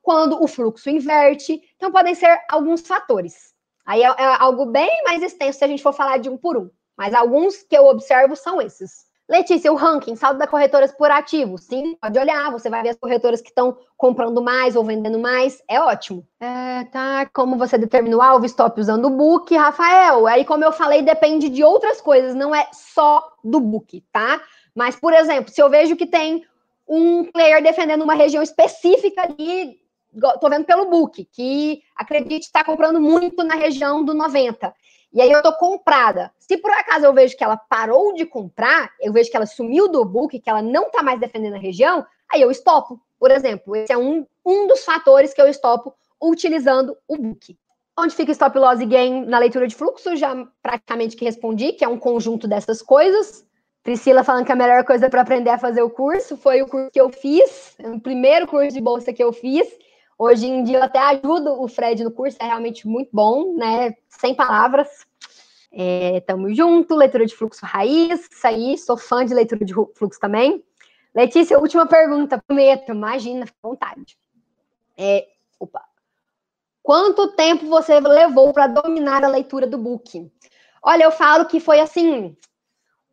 [0.09, 1.61] quando o fluxo inverte.
[1.77, 3.53] Então, podem ser alguns fatores.
[3.85, 6.57] Aí é, é algo bem mais extenso se a gente for falar de um por
[6.57, 6.71] um.
[6.97, 9.05] Mas alguns que eu observo são esses.
[9.29, 11.59] Letícia, o ranking, saldo da corretoras por ativo.
[11.59, 15.63] Sim, pode olhar, você vai ver as corretoras que estão comprando mais ou vendendo mais.
[15.69, 16.27] É ótimo.
[16.41, 20.27] É, tá, como você determina o alvo, stop usando o book, Rafael.
[20.27, 24.41] Aí, como eu falei, depende de outras coisas, não é só do book, tá?
[24.75, 26.47] Mas, por exemplo, se eu vejo que tem
[26.89, 29.87] um player defendendo uma região específica ali
[30.41, 34.75] tô vendo pelo book, que acredite está comprando muito na região do 90.
[35.13, 36.33] E aí eu tô comprada.
[36.39, 39.89] Se por acaso eu vejo que ela parou de comprar, eu vejo que ela sumiu
[39.89, 43.01] do book, que ela não tá mais defendendo a região, aí eu estopo.
[43.19, 47.57] Por exemplo, esse é um, um dos fatores que eu estopo utilizando o book.
[47.99, 50.15] Onde fica stop loss e gain na leitura de fluxo?
[50.15, 53.45] Já praticamente que respondi, que é um conjunto dessas coisas.
[53.83, 56.91] Priscila falando que a melhor coisa para aprender a fazer o curso foi o curso
[56.93, 59.67] que eu fiz, o primeiro curso de bolsa que eu fiz.
[60.19, 63.95] Hoje em dia eu até ajudo o Fred no curso, é realmente muito bom, né?
[64.09, 64.89] Sem palavras.
[65.71, 70.19] É, tamo junto, leitura de fluxo raiz, isso aí, sou fã de leitura de fluxo
[70.19, 70.65] também.
[71.15, 74.19] Letícia, última pergunta, prometo, imagina, fica à vontade.
[74.97, 75.29] É,
[75.61, 75.85] opa.
[76.83, 80.29] Quanto tempo você levou para dominar a leitura do book?
[80.83, 82.37] Olha, eu falo que foi assim,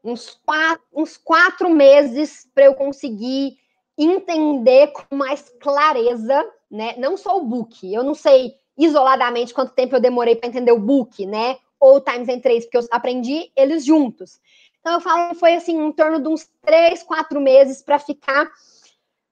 [0.04, 3.58] uns quatro, uns quatro meses para eu conseguir
[3.98, 6.44] entender com mais clareza
[6.76, 6.96] né?
[6.98, 7.92] Não só o book.
[7.92, 11.58] Eu não sei isoladamente quanto tempo eu demorei para entender o book, né?
[11.80, 14.40] Ou Times em três, porque eu aprendi eles juntos.
[14.80, 18.52] Então eu falo que foi assim, em torno de uns três, quatro meses para ficar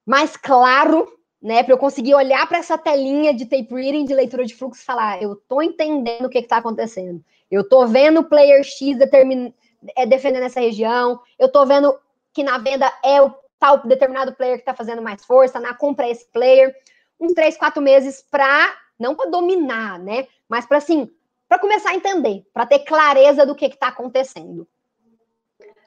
[0.06, 1.08] mais claro,
[1.42, 1.62] né?
[1.62, 4.86] Para eu conseguir olhar para essa telinha de tape reading, de leitura de fluxo e
[4.86, 7.24] falar, eu tô entendendo o que está acontecendo.
[7.52, 9.54] Eu tô vendo o player X determin...
[9.96, 11.94] é, defendendo essa região, eu tô vendo
[12.34, 16.08] que na venda é o tal determinado player que está fazendo mais força, na compra
[16.08, 16.76] é esse player
[17.20, 20.28] uns três, quatro meses para, não para dominar, né?
[20.48, 21.10] Mas para assim,
[21.48, 24.68] para começar a entender, para ter clareza do que está acontecendo.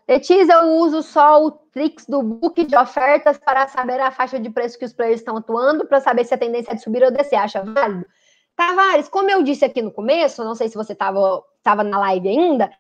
[0.09, 4.49] Letícia, eu uso só o Trix do book de ofertas para saber a faixa de
[4.49, 7.11] preço que os players estão atuando, para saber se a tendência é de subir ou
[7.11, 7.37] descer.
[7.37, 8.07] Acha válido?
[8.55, 12.29] Tavares, como eu disse aqui no começo, não sei se você estava tava na live
[12.29, 12.71] ainda,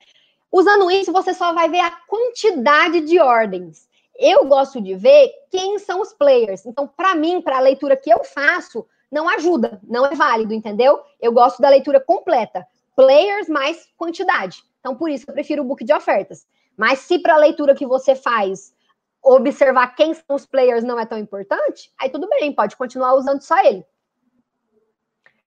[0.50, 3.85] usando isso, você só vai ver a quantidade de ordens
[4.18, 6.66] eu gosto de ver quem são os players.
[6.66, 11.00] Então, para mim, para a leitura que eu faço, não ajuda, não é válido, entendeu?
[11.20, 12.66] Eu gosto da leitura completa.
[12.94, 14.62] Players mais quantidade.
[14.80, 16.46] Então, por isso eu prefiro o book de ofertas.
[16.76, 18.74] Mas se para a leitura que você faz
[19.22, 23.40] observar quem são os players não é tão importante, aí tudo bem, pode continuar usando
[23.40, 23.84] só ele.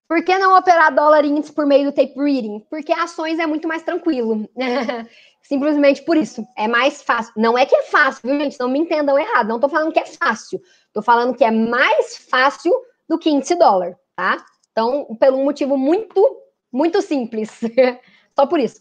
[0.09, 2.65] Por que não operar dólar índice por meio do tape reading?
[2.67, 4.49] Porque ações é muito mais tranquilo.
[5.41, 6.45] Simplesmente por isso.
[6.55, 7.33] É mais fácil.
[7.35, 8.59] Não é que é fácil, viu, gente?
[8.59, 9.47] Não me entendam errado.
[9.47, 10.61] Não estou falando que é fácil.
[10.87, 12.73] Estou falando que é mais fácil
[13.07, 14.43] do que índice dólar, tá?
[14.71, 17.59] Então, pelo um motivo muito, muito simples.
[18.37, 18.79] Só por isso.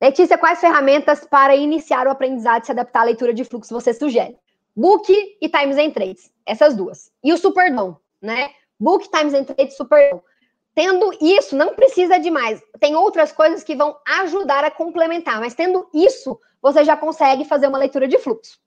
[0.00, 3.92] Letícia, quais ferramentas para iniciar o aprendizado e se adaptar à leitura de fluxo você
[3.92, 4.38] sugere?
[4.76, 6.30] Book e Times and Trades.
[6.46, 7.10] Essas duas.
[7.24, 8.50] E o Superdom, né?
[8.78, 10.22] Book Times and Trade Super.
[10.78, 12.62] Tendo isso, não precisa de mais.
[12.78, 17.66] Tem outras coisas que vão ajudar a complementar, mas tendo isso, você já consegue fazer
[17.66, 18.60] uma leitura de fluxo.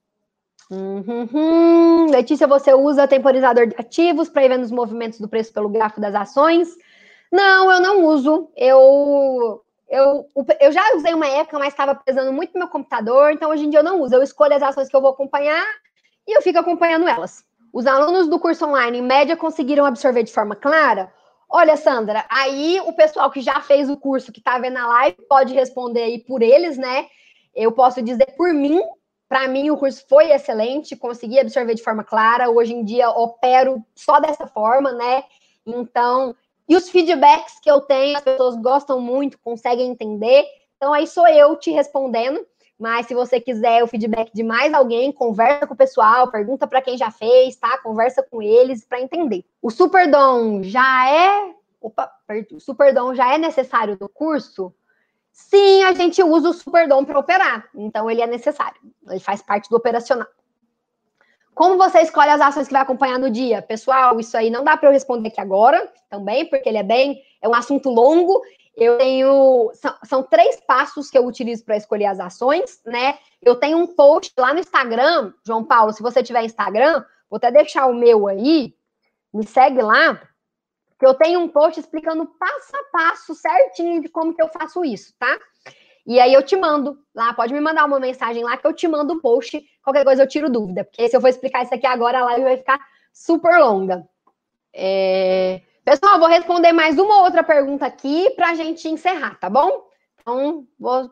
[0.70, 2.10] Uhum.
[2.10, 6.02] Letícia, você usa temporizador de ativos para ir vendo os movimentos do preço pelo gráfico
[6.02, 6.76] das ações?
[7.32, 8.50] Não, eu não uso.
[8.58, 10.26] Eu, eu,
[10.60, 13.80] eu já usei uma época, mas estava pesando muito meu computador, então hoje em dia
[13.80, 14.14] eu não uso.
[14.14, 15.64] Eu escolho as ações que eu vou acompanhar
[16.28, 17.42] e eu fico acompanhando elas.
[17.72, 21.10] Os alunos do curso online, em média, conseguiram absorver de forma clara?
[21.54, 25.18] Olha, Sandra, aí o pessoal que já fez o curso, que está vendo a live,
[25.28, 27.06] pode responder aí por eles, né?
[27.54, 28.80] Eu posso dizer por mim,
[29.28, 32.48] para mim o curso foi excelente, consegui absorver de forma clara.
[32.48, 35.24] Hoje em dia opero só dessa forma, né?
[35.66, 36.34] Então,
[36.66, 40.46] e os feedbacks que eu tenho, as pessoas gostam muito, conseguem entender.
[40.78, 42.46] Então, aí sou eu te respondendo.
[42.82, 46.82] Mas se você quiser o feedback de mais alguém, conversa com o pessoal, pergunta para
[46.82, 47.78] quem já fez, tá?
[47.78, 49.44] Conversa com eles para entender.
[49.62, 51.54] O Superdom já é.
[51.80, 52.56] Opa, perdi.
[52.56, 54.74] O Superdom já é necessário do curso?
[55.30, 57.68] Sim, a gente usa o Superdom para operar.
[57.72, 58.80] Então, ele é necessário.
[59.08, 60.26] Ele faz parte do operacional.
[61.54, 63.62] Como você escolhe as ações que vai acompanhar no dia?
[63.62, 67.22] Pessoal, isso aí não dá para eu responder aqui agora, também, porque ele é bem,
[67.40, 68.42] é um assunto longo.
[68.74, 73.18] Eu tenho, são, são três passos que eu utilizo para escolher as ações, né?
[73.42, 77.50] Eu tenho um post lá no Instagram, João Paulo, se você tiver Instagram, vou até
[77.50, 78.74] deixar o meu aí,
[79.32, 80.20] me segue lá,
[80.98, 84.84] que eu tenho um post explicando passo a passo certinho de como que eu faço
[84.84, 85.38] isso, tá?
[86.06, 88.88] E aí eu te mando lá, pode me mandar uma mensagem lá que eu te
[88.88, 89.62] mando o um post.
[89.82, 92.42] Qualquer coisa eu tiro dúvida, porque se eu for explicar isso aqui agora, a live
[92.42, 92.80] vai ficar
[93.12, 94.06] super longa.
[94.72, 95.60] É...
[95.84, 99.88] Pessoal, vou responder mais uma outra pergunta aqui para a gente encerrar, tá bom?
[100.20, 101.10] Então, vou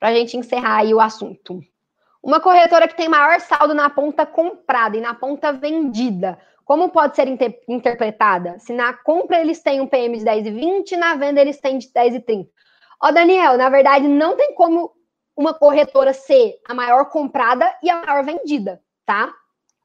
[0.00, 1.60] para a gente encerrar aí o assunto.
[2.22, 7.16] Uma corretora que tem maior saldo na ponta comprada e na ponta vendida, como pode
[7.16, 8.58] ser inter interpretada?
[8.58, 11.76] Se na compra eles têm um PM de 10 e 20, na venda eles têm
[11.76, 12.50] de 10 e 30.
[13.02, 14.90] Ó, Daniel, na verdade, não tem como
[15.36, 19.34] uma corretora ser a maior comprada e a maior vendida, tá?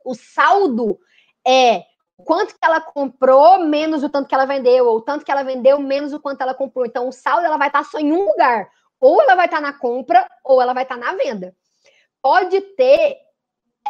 [0.06, 0.98] O saldo
[1.46, 1.91] é
[2.26, 5.44] quanto que ela comprou menos o tanto que ela vendeu, ou o tanto que ela
[5.44, 6.86] vendeu menos o quanto ela comprou.
[6.86, 8.70] Então, o saldo ela vai estar só em um lugar.
[9.00, 11.56] Ou ela vai estar na compra, ou ela vai estar na venda.
[12.22, 13.18] Pode ter,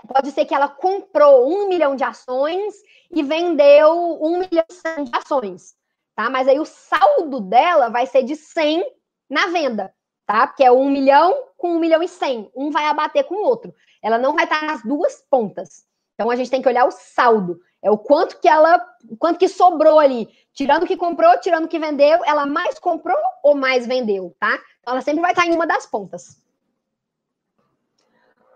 [0.08, 2.74] pode ser que ela comprou um milhão de ações
[3.12, 5.76] e vendeu um milhão de ações,
[6.16, 6.30] tá?
[6.30, 8.86] Mas aí o saldo dela vai ser de 100
[9.30, 9.94] na venda,
[10.26, 10.48] tá?
[10.48, 12.50] Porque é um milhão com um milhão e cem.
[12.56, 13.74] Um vai abater com o outro.
[14.02, 15.86] Ela não vai estar nas duas pontas.
[16.22, 17.60] Então a gente tem que olhar o saldo.
[17.82, 20.30] É o quanto que ela, o quanto que sobrou ali.
[20.54, 24.60] Tirando o que comprou, tirando o que vendeu, ela mais comprou ou mais vendeu, tá?
[24.80, 26.40] Então ela sempre vai estar em uma das pontas.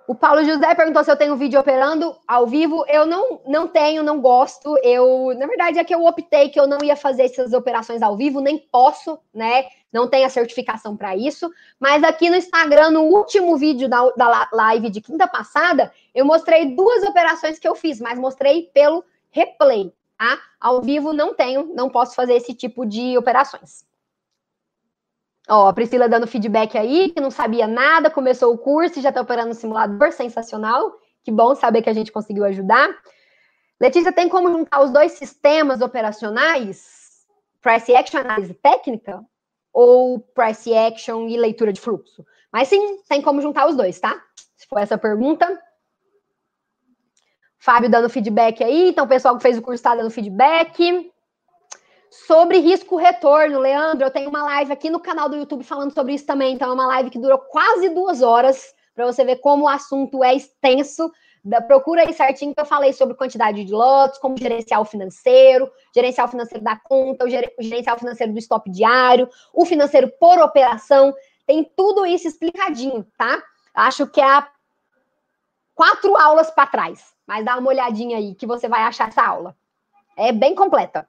[0.07, 2.85] O Paulo José perguntou se eu tenho vídeo operando ao vivo.
[2.87, 4.77] Eu não, não tenho, não gosto.
[4.83, 8.15] Eu, na verdade, é que eu optei que eu não ia fazer essas operações ao
[8.15, 9.65] vivo, nem posso, né?
[9.91, 11.49] Não tenho a certificação para isso.
[11.79, 16.75] Mas aqui no Instagram, no último vídeo da, da live de quinta passada, eu mostrei
[16.75, 20.37] duas operações que eu fiz, mas mostrei pelo replay, tá?
[20.59, 23.83] Ao vivo não tenho, não posso fazer esse tipo de operações.
[25.47, 29.09] Ó, a Priscila dando feedback aí, que não sabia nada, começou o curso e já
[29.09, 30.99] está operando no simulador, sensacional.
[31.23, 32.89] Que bom saber que a gente conseguiu ajudar.
[33.79, 37.25] Letícia, tem como juntar os dois sistemas operacionais?
[37.61, 39.23] Price Action análise técnica?
[39.71, 42.25] Ou Price Action e leitura de fluxo?
[42.51, 44.19] Mas sim, tem como juntar os dois, tá?
[44.55, 45.61] Se for essa pergunta.
[47.59, 51.11] Fábio dando feedback aí, então o pessoal que fez o curso está dando feedback
[52.25, 53.59] sobre risco-retorno.
[53.59, 56.53] Leandro, eu tenho uma live aqui no canal do YouTube falando sobre isso também.
[56.53, 60.23] Então, é uma live que durou quase duas horas, para você ver como o assunto
[60.23, 61.11] é extenso.
[61.43, 65.69] Da, procura aí certinho que eu falei sobre quantidade de lotes, como gerenciar o financeiro,
[65.93, 69.65] gerenciar o financeiro da conta, o, ger, o gerenciar o financeiro do stop diário, o
[69.65, 71.13] financeiro por operação.
[71.45, 73.43] Tem tudo isso explicadinho, tá?
[73.75, 74.47] Acho que é
[75.75, 77.13] quatro aulas para trás.
[77.27, 79.55] Mas dá uma olhadinha aí que você vai achar essa aula.
[80.17, 81.07] É bem completa.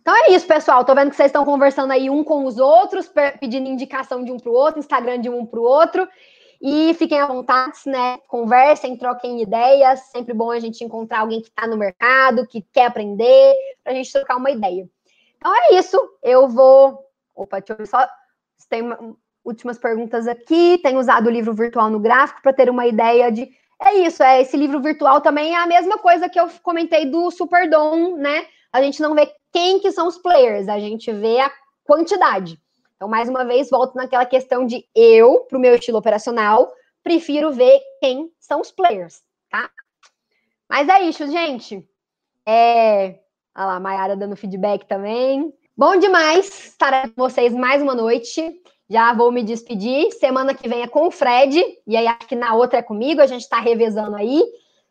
[0.00, 0.84] Então é isso, pessoal.
[0.84, 4.38] Tô vendo que vocês estão conversando aí um com os outros, pedindo indicação de um
[4.38, 6.08] para o outro, Instagram de um para o outro.
[6.60, 8.18] E fiquem à vontade, né?
[8.28, 10.00] Conversem, troquem ideias.
[10.12, 13.96] Sempre bom a gente encontrar alguém que está no mercado, que quer aprender, para a
[13.96, 14.88] gente trocar uma ideia.
[15.36, 15.98] Então é isso.
[16.22, 17.02] Eu vou.
[17.34, 18.06] Opa, deixa eu ver só.
[18.68, 19.16] Tem uma...
[19.44, 20.78] últimas perguntas aqui.
[20.82, 23.50] Tenho usado o livro virtual no gráfico para ter uma ideia de
[23.80, 27.30] é isso, é esse livro virtual também é a mesma coisa que eu comentei do
[27.30, 28.46] Superdom, né?
[28.72, 31.50] A gente não vê quem que são os players, a gente vê a
[31.84, 32.60] quantidade.
[32.94, 36.70] Então, mais uma vez, volto naquela questão de eu, para o meu estilo operacional,
[37.02, 39.70] prefiro ver quem são os players, tá?
[40.68, 41.82] Mas é isso, gente.
[42.46, 43.18] É...
[43.56, 45.52] Olha lá, Mayara dando feedback também.
[45.76, 48.60] Bom demais estar com vocês mais uma noite.
[48.90, 50.10] Já vou me despedir.
[50.14, 53.20] Semana que vem é com o Fred, e aí acho que na outra é comigo,
[53.20, 54.42] a gente está revezando aí.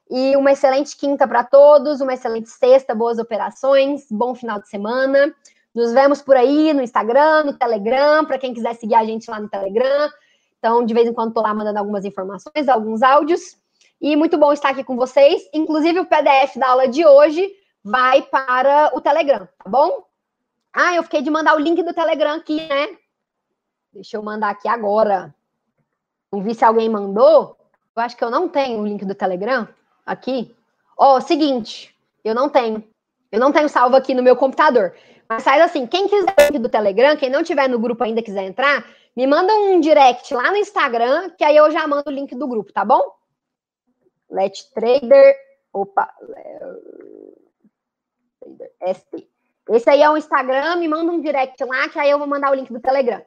[0.09, 5.35] E uma excelente quinta para todos, uma excelente sexta, boas operações, bom final de semana.
[5.75, 9.37] Nos vemos por aí no Instagram, no Telegram, para quem quiser seguir a gente lá
[9.37, 10.09] no Telegram.
[10.57, 13.57] Então, de vez em quando estou lá mandando algumas informações, alguns áudios.
[14.01, 15.43] E muito bom estar aqui com vocês.
[15.53, 17.51] Inclusive, o PDF da aula de hoje
[17.83, 20.05] vai para o Telegram, tá bom?
[20.73, 22.87] Ah, eu fiquei de mandar o link do Telegram aqui, né?
[23.93, 25.33] Deixa eu mandar aqui agora.
[26.31, 27.57] Não vi se alguém mandou.
[27.95, 29.67] Eu acho que eu não tenho o link do Telegram
[30.05, 30.55] aqui.
[30.97, 32.83] Ó, oh, seguinte, eu não tenho.
[33.31, 34.95] Eu não tenho salvo aqui no meu computador.
[35.27, 38.21] Mas faz assim, quem quiser o link do Telegram, quem não tiver no grupo ainda
[38.21, 38.85] quiser entrar,
[39.15, 42.47] me manda um direct lá no Instagram, que aí eu já mando o link do
[42.47, 43.15] grupo, tá bom?
[44.29, 45.35] Let Trader.
[45.71, 46.11] Opa.
[48.39, 49.29] Trader ST.
[49.69, 52.49] Esse aí é o Instagram, me manda um direct lá, que aí eu vou mandar
[52.51, 53.21] o link do Telegram.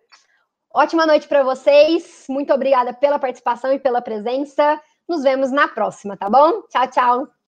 [0.74, 2.24] Ótima noite para vocês.
[2.28, 4.80] Muito obrigada pela participação e pela presença.
[5.06, 6.62] Nos vemos na próxima, tá bom?
[6.62, 7.32] Tchau, tchau.